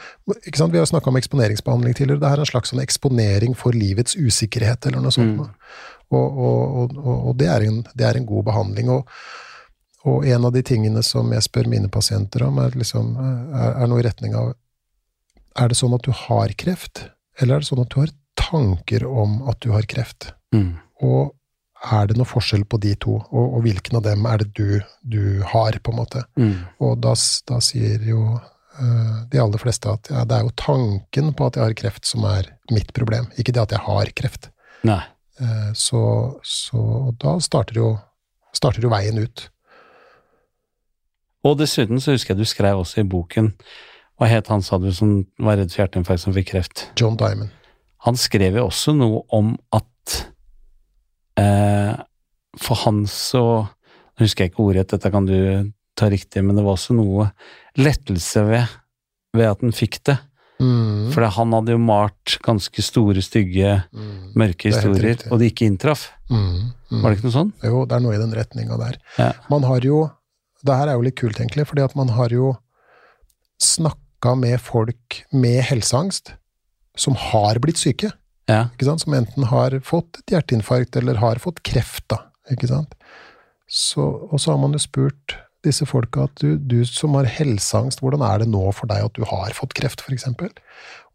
[0.46, 0.74] ikke sant?
[0.74, 2.22] Vi har snakka om eksponeringsbehandling tidligere.
[2.22, 5.40] Det her er en slags sånn eksponering for livets usikkerhet, eller noe sånt.
[5.40, 5.56] Mm.
[6.14, 8.92] Og, og, og, og det, er en, det er en god behandling.
[8.94, 9.12] Og,
[10.24, 14.00] en av de tingene som jeg spør mine pasienter om, er, liksom, er, er noe
[14.00, 14.54] i retning av
[15.60, 17.10] Er det sånn at du har kreft,
[17.42, 20.30] eller er det sånn at du har tanker om at du har kreft?
[20.56, 20.78] Mm.
[21.04, 21.34] Og
[21.92, 24.78] er det noe forskjell på de to, og, og hvilken av dem er det du,
[25.02, 26.24] du har, på en måte?
[26.40, 26.56] Mm.
[26.84, 27.14] Og da,
[27.50, 31.60] da sier jo uh, de aller fleste at ja, det er jo tanken på at
[31.60, 34.50] jeg har kreft som er mitt problem, ikke det at jeg har kreft.
[34.88, 35.02] Nei.
[35.42, 36.02] Eh, så,
[36.44, 37.92] så da starter jo,
[38.56, 39.46] starter jo veien ut.
[41.46, 43.52] Og dessuten så husker jeg du skrev også i boken
[44.18, 46.88] Hva het han, sa du, som var redd for hjerteinfarkt, som fikk kreft?
[46.98, 47.54] John Diamond.
[48.08, 50.18] Han skrev jo også noe om at
[51.40, 51.94] eh,
[52.58, 53.44] For han så
[54.18, 55.38] Nå husker jeg ikke ordrett, dette kan du
[55.94, 57.28] ta riktig, men det var også noe
[57.78, 58.72] lettelse ved,
[59.38, 60.16] ved at han fikk det.
[60.60, 61.12] Mm.
[61.14, 64.34] For han hadde jo malt ganske store, stygge, Mm.
[64.36, 66.08] mørke er historier, og det ikke inntraff.
[66.30, 66.74] Mm.
[66.92, 67.02] Mm.
[67.04, 67.52] Var det ikke noe sånn?
[67.64, 68.98] Jo, det er noe i den retninga der.
[69.18, 69.32] Ja.
[69.50, 70.12] Man har jo
[70.66, 72.58] Det her er jo litt kult, egentlig, fordi at man har jo
[73.62, 76.34] snakka med folk med helseangst
[76.98, 78.12] som har blitt syke.
[78.50, 78.70] Ja.
[78.82, 82.08] Som enten har fått et hjerteinfarkt eller har fått kreft.
[82.10, 82.18] da,
[82.52, 82.96] ikke sant?
[83.70, 84.00] Så,
[84.32, 85.36] og så har man jo spurt
[85.68, 89.18] disse folka at du, du som har helseangst, hvordan er det nå for deg at
[89.18, 90.28] du har fått kreft, f.eks.?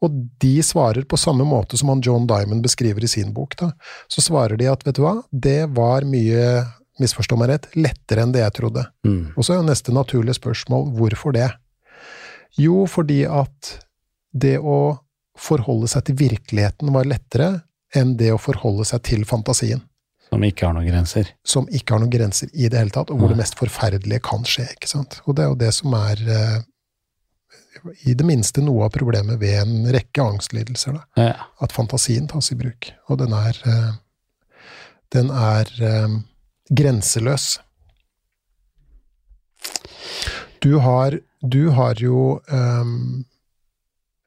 [0.03, 3.57] Og de svarer på samme måte som han John Diamond beskriver i sin bok.
[3.59, 3.70] da.
[4.11, 6.64] Så svarer de at vet du hva, det var mye,
[7.03, 8.84] misforstå meg rett, lettere enn det jeg trodde.
[9.07, 9.32] Mm.
[9.36, 11.48] Og så er jo neste naturlige spørsmål hvorfor det?
[12.59, 13.76] Jo, fordi at
[14.32, 14.98] det å
[15.38, 17.53] forholde seg til virkeligheten var lettere
[17.96, 19.82] enn det å forholde seg til fantasien,
[20.33, 21.30] Som ikke har noen grenser.
[21.45, 23.37] som ikke har noen grenser i det hele tatt, og hvor Nei.
[23.37, 24.64] det mest forferdelige kan skje.
[24.78, 25.20] ikke sant?
[25.26, 26.61] Og det er jo det som er eh,
[28.09, 30.97] i det minste noe av problemet ved en rekke angstlidelser.
[30.97, 31.26] da.
[31.28, 31.35] Ja.
[31.61, 32.93] At fantasien tas i bruk.
[33.12, 33.93] Og den er eh,
[35.12, 36.14] Den er eh,
[36.72, 37.59] grenseløs.
[40.62, 43.24] Du har, du har jo ehm,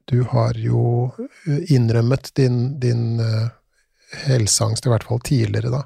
[0.06, 1.10] Du har jo
[1.68, 3.48] innrømmet din, din uh,
[4.28, 5.80] helseangst, i hvert fall tidligere, da.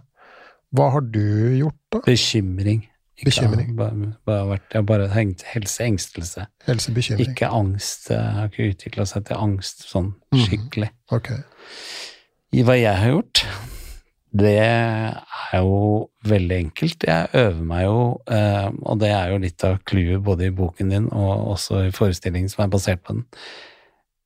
[0.76, 1.22] Hva har du
[1.58, 2.00] gjort, da?
[2.06, 2.84] Bekymring.
[3.20, 3.72] Ikke Bekymring.
[3.76, 6.46] Bare, bare vært, jeg har bare hengt helseengstelse.
[6.68, 7.34] Helsebekymring?
[7.34, 8.08] Ikke angst.
[8.12, 10.46] Jeg har ikke utvikla seg til angst sånn skikkelig.
[10.46, 10.90] skikkelig.
[11.16, 11.32] Ok.
[12.56, 13.42] I hva jeg har gjort,
[14.40, 15.80] det er jo
[16.30, 17.04] veldig enkelt.
[17.06, 17.98] Jeg øver meg jo,
[18.30, 21.92] eh, og det er jo litt av clouet både i boken din og også i
[21.94, 23.26] forestillingen som er basert på den.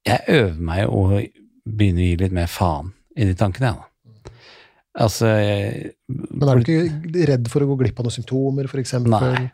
[0.06, 1.22] Jeg øver meg jo å
[1.64, 3.90] begynne å gi litt mer faen i de tankene, jeg, da.
[4.94, 8.68] Altså jeg, Men er du ikke redd for å gå glipp av noen symptomer?
[9.10, 9.48] Nei.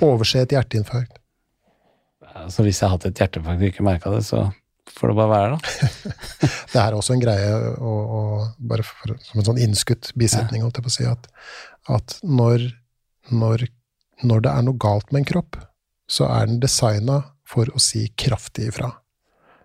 [0.00, 1.18] Overse et hjerteinfarkt?
[2.30, 4.46] altså Hvis jeg har hatt et hjerteinfarkt og ikke merka det, så
[4.90, 6.08] får det bare være, da.
[6.72, 8.20] Det er også en greie, å, å,
[8.72, 11.28] bare for, som en sånn innskutt bisetning, holdt jeg på å si, at,
[11.96, 12.66] at når,
[13.30, 13.66] når,
[14.26, 15.60] når det er noe galt med en kropp,
[16.10, 18.90] så er den designa for å si kraftig ifra.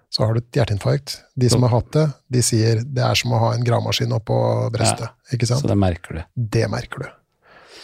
[0.10, 1.18] Så har du et hjerteinfarkt.
[1.36, 4.38] De som har hatt det, de sier det er som å ha en gravemaskin oppå
[4.74, 5.12] brystet.
[5.36, 5.66] Ikke sant?
[5.66, 6.24] Så det merker du.
[6.56, 7.10] Det merker du.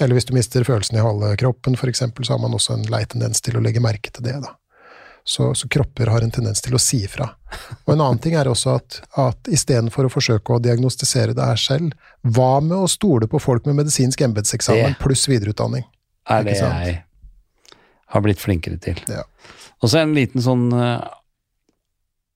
[0.02, 2.88] Eller hvis du mister følelsen i halve kroppen, for eksempel, så har man også en
[2.94, 4.38] lei tendens til å legge merke til det.
[4.42, 4.56] da.
[5.24, 7.28] Så, så kropper har en tendens til å si ifra.
[7.84, 11.60] Og en annen ting er også at, at istedenfor å forsøke å diagnostisere det her
[11.62, 11.94] selv,
[12.26, 15.86] hva med å stole på folk med medisinsk embetseksamen pluss videreutdanning?
[16.30, 17.00] er det jeg
[18.12, 19.00] har blitt flinkere til.
[19.10, 19.24] Ja.
[19.82, 21.00] Og så en liten sånn eh,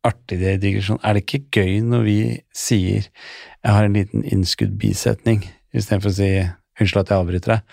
[0.06, 1.02] artig digresjon.
[1.04, 2.20] Er det ikke gøy når vi
[2.54, 6.30] sier 'jeg har en liten innskudd bisetning', istedenfor å si
[6.80, 7.64] 'unnskyld at jeg avbryter deg'?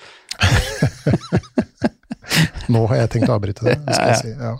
[2.72, 3.78] Nå har jeg tenkt å avbryte det.
[3.85, 4.30] skal jeg si.
[4.39, 4.55] Ja.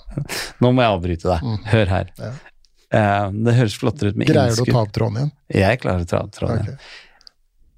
[0.61, 1.47] Nå må jeg avbryte deg.
[1.47, 1.61] Mm.
[1.73, 2.11] Hør her.
[2.19, 2.33] Ja.
[2.93, 5.33] Eh, det høres flottere ut med Greier du å ta opp tråden igjen?
[5.63, 6.75] Jeg klarer å ta opp tråden.
[6.75, 6.99] Ok.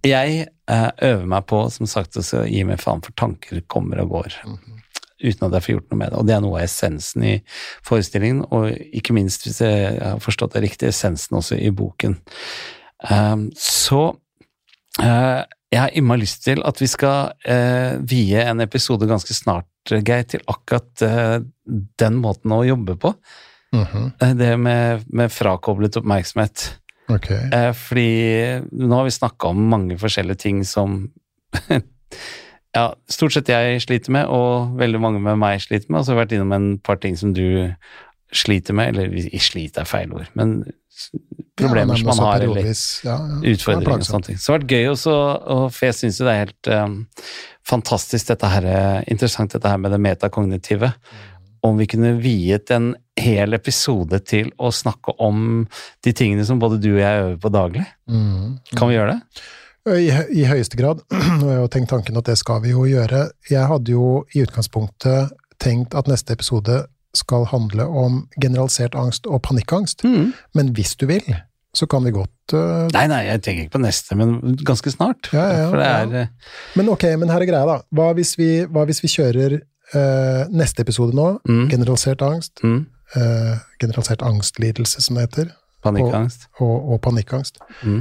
[0.05, 4.17] Jeg eh, øver meg på, som sagt, å gi meg faen for tanker kommer og
[4.19, 4.41] går.
[4.49, 4.81] Mhm.
[5.23, 6.19] Uten at jeg får gjort noe med det.
[6.19, 7.35] Og det er noe av essensen i
[7.87, 12.17] forestillingen, og ikke minst, hvis jeg har forstått det riktig, essensen også i boken.
[13.11, 14.17] Um, så
[15.03, 15.43] eh,
[15.75, 20.23] jeg har immer lyst til at vi skal eh, vie en episode ganske snart, Geir,
[20.25, 21.41] til akkurat eh,
[22.01, 23.15] den måten å jobbe på.
[23.75, 24.13] Mhm.
[24.23, 26.69] Eh, Det med, med frakoblet oppmerksomhet.
[27.11, 27.51] Okay.
[27.53, 31.03] Eh, fordi nå har vi snakka om mange forskjellige ting som
[32.75, 36.01] ja, stort sett jeg sliter med, og veldig mange med meg sliter med.
[36.01, 37.45] Og så har vi vært innom en par ting som du
[38.35, 40.63] sliter med, eller sliter er feil ord, men
[41.59, 43.17] problemer Ja, som man har, eller ja,
[43.53, 44.39] utfordringer og sånne ting.
[44.39, 45.15] Så det har vært gøy også,
[45.55, 46.97] og for jeg syns jo det er helt um,
[47.67, 50.91] fantastisk dette her, eh, interessant dette her med det metakognitive.
[51.65, 55.65] Om vi kunne viet en hel episode til å snakke om
[56.05, 57.85] de tingene som både du og jeg øver på daglig.
[58.11, 58.59] Mm.
[58.75, 59.45] Kan vi gjøre det?
[59.87, 61.03] I, I høyeste grad.
[61.13, 63.27] Har jeg jo tenkt tanken at det skal vi jo gjøre.
[63.51, 69.43] Jeg hadde jo i utgangspunktet tenkt at neste episode skal handle om generalisert angst og
[69.47, 70.03] panikkangst,
[70.59, 71.23] men hvis du vil,
[71.75, 75.29] så kan vi godt uh, Nei, nei, jeg tenker ikke på neste, men ganske snart.
[75.35, 75.93] Ja, ja, det ja.
[76.01, 76.33] er eh,
[76.75, 77.77] Men ok, men her er greia, da.
[77.95, 81.29] Hva hvis vi, hva hvis vi kjører uh, neste episode nå?
[81.47, 82.65] mm, Generalisert angst.
[82.65, 82.83] mm,
[83.15, 85.51] Uh, generalisert angstlidelse, som det heter.
[85.85, 86.49] panikkangst.
[86.59, 87.61] Og, og panikkangst.
[87.85, 88.01] Mm.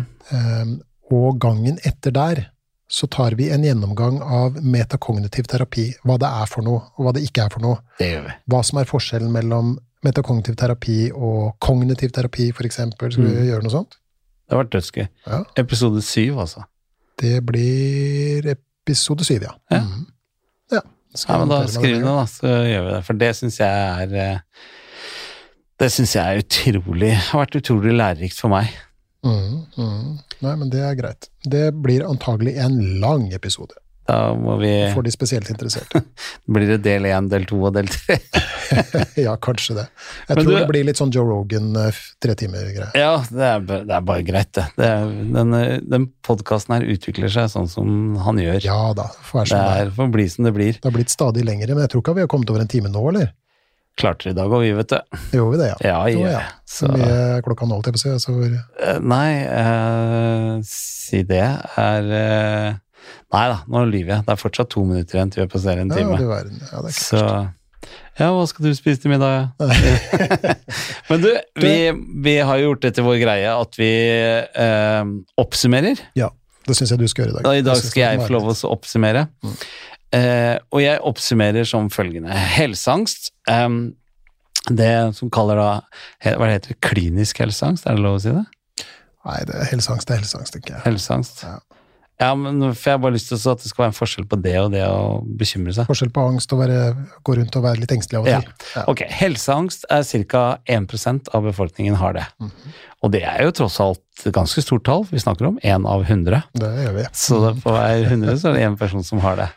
[1.12, 2.46] Og gangen etter der
[2.94, 5.88] så tar vi en gjennomgang av metakognitiv terapi.
[6.06, 7.80] Hva det er for noe, og hva det ikke er for noe.
[7.98, 8.36] Det gjør vi.
[8.54, 9.74] Hva som er forskjellen mellom
[10.06, 13.10] metakognitiv terapi og kognitiv terapi, for eksempel.
[13.10, 13.24] mm.
[13.24, 13.48] vi Mm.
[13.50, 13.98] gjøre noe sånt?
[14.44, 15.08] Det har vært dødsgøy.
[15.28, 15.44] Ja.
[15.58, 16.66] Episode syv, altså.
[17.18, 19.54] Det blir episode syv, ja.
[19.72, 19.82] Ja.
[19.82, 20.06] Mm.
[20.72, 20.82] ja.
[21.16, 23.04] skal Ja, men da skriv ned, da, så gjør vi det.
[23.08, 24.40] For det syns jeg er eh,
[25.80, 28.70] Det syns jeg er utrolig Har vært utrolig lærerikt for meg.
[29.24, 30.20] Mm, mhm.
[30.44, 31.30] Nei, men det er greit.
[31.48, 33.74] Det blir antagelig en lang episode,
[34.04, 36.02] Da må vi for de spesielt interesserte.
[36.54, 38.18] Blir det del én, del to og del tre?
[39.26, 39.86] ja, kanskje det.
[40.28, 42.90] Jeg Men tror du- det blir litt sånn Joe Rogan eh, tre timer-greie.
[43.00, 44.66] Ja, det er, det er bare greit, det.
[44.76, 48.60] det er, den eh, den podkasten her utvikler seg sånn som han gjør.
[48.68, 50.76] Ja da, får det er får bli som det blir.
[50.82, 52.92] Det har blitt stadig lengre, men jeg tror ikke vi har kommet over en time
[52.92, 53.32] nå, eller?
[54.00, 55.18] Klarte det i dag òg, vi, vet du.
[55.38, 55.76] Gjorde vi det, ja?
[55.86, 56.30] Ja, ja.
[56.34, 56.46] ja.
[56.66, 58.14] Så mye er klokka nå, holdt jeg på å.
[58.18, 58.38] Altså,
[58.82, 62.80] eh, Nei, eh, si det er eh,
[63.34, 64.26] Nei da, nå lyver jeg.
[64.26, 66.18] Det er fortsatt to minutter igjen til vi passerer en ja, time.
[66.18, 66.58] du verden.
[66.64, 67.04] Ja, det er klart.
[67.04, 67.22] Så
[68.18, 69.50] Ja, hva skal du spise til middag?
[69.60, 69.72] Ja?
[71.10, 71.30] Men du,
[71.60, 71.74] vi,
[72.26, 75.14] vi har jo gjort det til vår greie at vi eh,
[75.44, 76.02] oppsummerer.
[76.18, 76.32] Ja,
[76.64, 77.46] det syns jeg du skal gjøre i dag.
[77.46, 79.26] Da, i dag skal jeg få lov å oppsummere.
[79.44, 79.58] Mm.
[80.14, 82.34] Eh, og jeg oppsummerer som følgende.
[82.58, 83.32] Helseangst.
[83.50, 83.96] em,
[84.70, 85.70] det som kaller da
[86.24, 88.46] Hva det heter Klinisk helseangst, er det lov å si det?
[89.26, 90.84] Nei, det er helseangst, det er helseangst, tenker jeg.
[90.86, 91.44] Helseangst.
[91.48, 91.58] Ja.
[92.22, 94.38] Ja, men for jeg har bare lyst til at det skal være en forskjell på
[94.44, 95.88] det og det å bekymre seg.
[95.90, 96.80] Forskjell på angst og være,
[97.26, 98.68] gå rundt og være litt engstelig av og til.
[98.78, 98.84] Ja.
[98.92, 100.44] Ok, helseangst er ca.
[100.70, 102.26] 1% av befolkningen har det.
[102.40, 102.76] Mhm.
[103.04, 105.58] Og det er jo tross alt et ganske stort tall vi snakker om.
[105.66, 106.44] Én av 100.
[106.56, 107.08] Det gjør vi.
[107.12, 109.50] Så på hver 100 så er det én person som har det.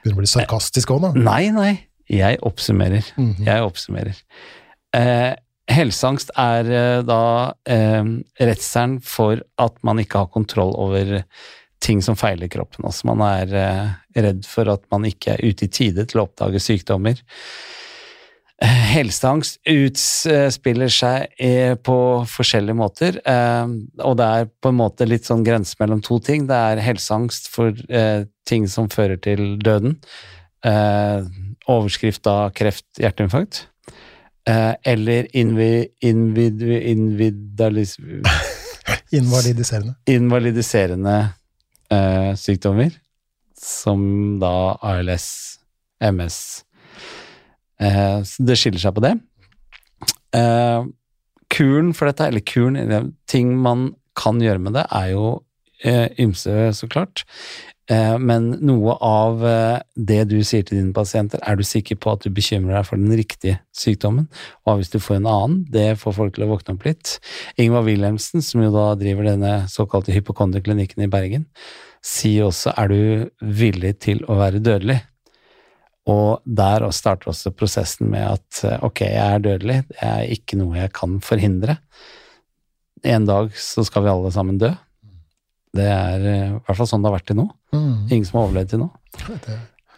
[0.00, 1.12] Begynner å bli sarkastisk òg, da.
[1.16, 1.72] Nei, nei.
[2.10, 3.06] Jeg oppsummerer.
[3.16, 3.46] Mhm.
[3.46, 4.18] Jeg oppsummerer.
[4.96, 5.32] Eh,
[5.70, 7.22] helseangst er eh, da
[7.68, 8.04] eh,
[8.40, 11.20] redselen for at man ikke har kontroll over
[11.80, 12.84] ting som feiler kroppen.
[12.84, 16.26] Altså man er eh, redd for at man ikke er ute i tide til å
[16.26, 17.20] oppdage sykdommer.
[18.60, 21.94] Helseangst utspiller seg eh, på
[22.28, 23.66] forskjellige måter, eh,
[24.04, 26.44] og det er på en måte litt sånn grense mellom to ting.
[26.50, 29.96] Det er helseangst for eh, ting som fører til døden.
[31.70, 33.62] Overskrift av kreft, hjerteinfarkt.
[34.44, 35.24] Eller
[36.04, 36.36] invidalis,
[39.20, 39.94] Invalidiserende.
[40.10, 41.16] invalidiserende
[42.36, 42.90] sykdommer,
[43.56, 44.00] som
[44.42, 45.30] da ALS,
[46.04, 46.36] MS
[47.80, 49.14] så Det skiller seg på det.
[50.36, 50.84] Eh,
[51.50, 55.26] kuren for dette, eller kuren, ting man kan gjøre med det, er jo
[55.84, 57.24] eh, ymse, så klart.
[57.90, 62.14] Eh, men noe av eh, det du sier til dine pasienter, er du sikker på
[62.14, 64.28] at du bekymrer deg for den riktige sykdommen?
[64.66, 67.18] Og hvis du får en annen, det får folk til å våkne opp litt.
[67.60, 71.48] Ingvar Wilhelmsen, som jo da driver denne såkalte hypokonderklinikken i Bergen,
[72.06, 73.00] sier også er du
[73.58, 75.00] villig til å være dødelig?
[76.08, 80.56] Og der starter også prosessen med at eh, ok, jeg er dødelig, det er ikke
[80.60, 81.76] noe jeg kan forhindre.
[83.04, 84.70] En dag så skal vi alle sammen dø.
[85.76, 87.46] Det er eh, i hvert fall sånn det har vært til nå.
[87.76, 87.92] Mm.
[88.08, 88.88] Ingen som har overlevd til nå.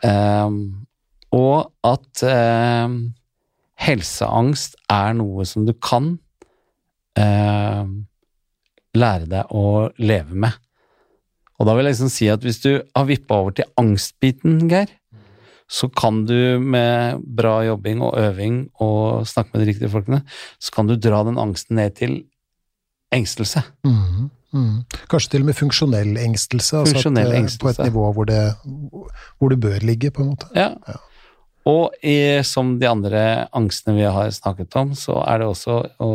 [0.02, 0.58] Ehm,
[1.32, 2.96] og at um,
[3.80, 6.16] helseangst er noe som du kan
[7.16, 7.94] um,
[8.98, 9.66] lære deg å
[10.02, 10.58] leve med.
[11.56, 14.90] Og da vil jeg liksom si at hvis du har vippa over til angstbiten, Geir,
[15.72, 20.20] så kan du med bra jobbing og øving og snakke med de riktige folkene,
[20.60, 22.22] så kan du dra den angsten ned til
[23.12, 23.64] engstelse.
[23.88, 24.30] mm.
[24.52, 24.82] Mm.
[25.08, 26.82] Kanskje til og med funksjonell engstelse.
[26.82, 27.62] Altså at, engstelse.
[27.62, 28.42] På et nivå hvor det,
[29.38, 30.50] hvor det bør ligge, på en måte.
[30.54, 30.74] Ja.
[30.88, 30.98] Ja.
[31.70, 36.12] Og i, som de andre angstene vi har snakket om, så er det også å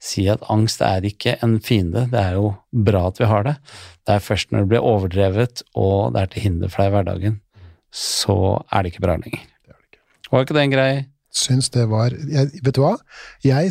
[0.00, 3.56] si at angst er ikke en fiende, det er jo bra at vi har det.
[4.06, 6.94] Det er først når det blir overdrevet og det er til hinder for deg i
[6.96, 7.40] hverdagen,
[7.94, 8.36] så
[8.72, 9.46] er det ikke bra lenger.
[10.30, 10.90] Var ikke det en grei
[11.34, 12.92] Syns det var jeg, Vet du hva?
[13.46, 13.70] Jeg,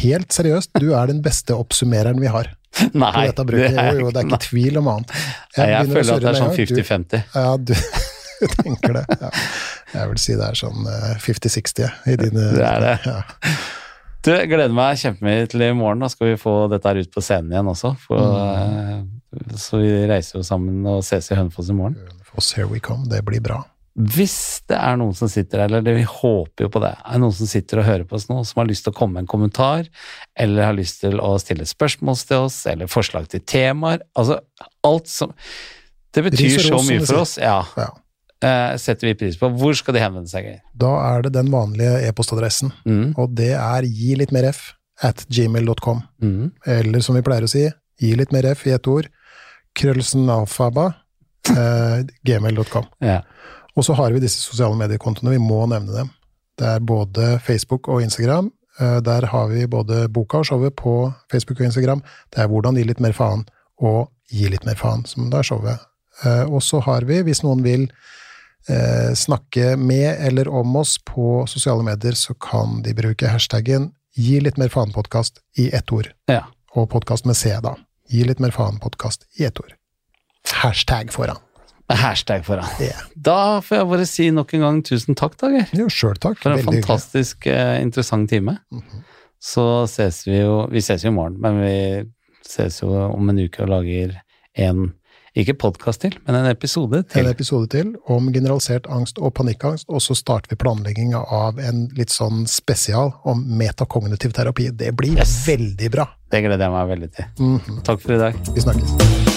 [0.00, 2.48] helt seriøst, du er den beste oppsummereren vi har.
[2.96, 3.92] Nei, det er.
[3.96, 5.12] Jo, jo, det er ikke tvil om annet.
[5.56, 7.12] Jeg, jeg føler at det er sånn med en gang.
[7.12, 7.24] 50-50.
[7.36, 7.74] Ja, du
[8.62, 9.04] tenker det.
[9.20, 9.30] Ja.
[9.96, 12.94] Jeg vil si det er sånn eh, 50-60 i dine Det er det.
[13.08, 13.20] Ja.
[14.26, 16.02] Du, jeg gleder meg kjempemye til i morgen.
[16.04, 17.92] Da skal vi få dette her ut på scenen igjen også.
[18.08, 19.04] For, Mm.
[19.36, 21.96] eh, Så vi reiser jo sammen og ses i Hønefoss i morgen.
[22.36, 23.62] Foss Here We Come, det blir bra.
[23.96, 27.20] Hvis det er noen som sitter der, eller det, vi håper jo på det, er
[27.22, 29.24] noen som sitter og hører på oss nå, som har lyst til å komme med
[29.24, 29.86] en kommentar,
[30.36, 34.36] eller har lyst til å stille spørsmål til oss, eller forslag til temaer, altså
[34.84, 35.32] alt som
[36.12, 37.62] Det betyr så mye for oss, ja.
[37.80, 37.88] Ja.
[38.44, 39.48] Eh, setter vi pris på.
[39.56, 43.88] Hvor skal de henvende seg, Da er det den vanlige e-postadressen, Mm, og det er
[43.88, 46.02] gi litt mer f at gmail.com.
[46.20, 46.52] mm.
[46.66, 47.64] Eller som vi pleier å si,
[48.00, 49.08] gi litt mer f i ett ord,
[49.76, 50.94] krøllsen alfaba,
[51.50, 52.84] eh, gmail.com.
[53.00, 53.20] Ja.
[53.76, 56.10] Og så har vi disse sosiale mediekontoene, vi må nevne dem.
[56.56, 58.50] Det er både Facebook og Instagram.
[58.80, 62.02] Eh, Der har vi både boka og showet på Facebook og Instagram.
[62.32, 63.44] Det er hvordan gi litt mer faen,
[63.80, 65.78] og gi litt mer faen, som det er showet.
[66.24, 67.88] Eh, Og så har vi, hvis noen vil
[69.14, 74.56] snakke med eller om oss på sosiale medier, så kan de bruke hashtaggen gi litt
[74.58, 76.08] mer faen-podkast i ett ord.
[76.28, 76.42] ja.
[76.76, 77.76] Og podkast med C, da.
[78.10, 79.70] Gi litt mer faen-podkast i ett ord.
[80.54, 81.36] Hashtag foran.
[81.88, 82.64] Med Hashtag foran.
[82.80, 83.00] Yeah.
[83.14, 85.68] Da får jeg bare si nok en gang tusen takk, Dager.
[85.76, 86.38] Jo, selv takk.
[86.42, 88.58] For en Veldig fantastisk eh, interessant time.
[88.72, 89.04] Mhm.
[89.46, 92.04] Så ses vi jo Vi ses jo i morgen, men vi
[92.48, 94.16] ses jo om en uke og lager
[94.56, 94.94] en
[95.36, 97.26] ikke podkast til, men en episode En til.
[97.28, 102.08] episode til om generalisert angst og panikkangst, og så starter vi planlegginga av en litt
[102.08, 104.70] sånn spesial om metakognitiv terapi.
[104.74, 105.44] Det blir Yes.
[105.46, 106.08] veldig bra.
[106.30, 107.24] Det gleder jeg meg veldig til.
[107.38, 107.82] Mhm.
[107.84, 108.34] Takk for i dag.
[108.54, 109.35] Vi snakkes.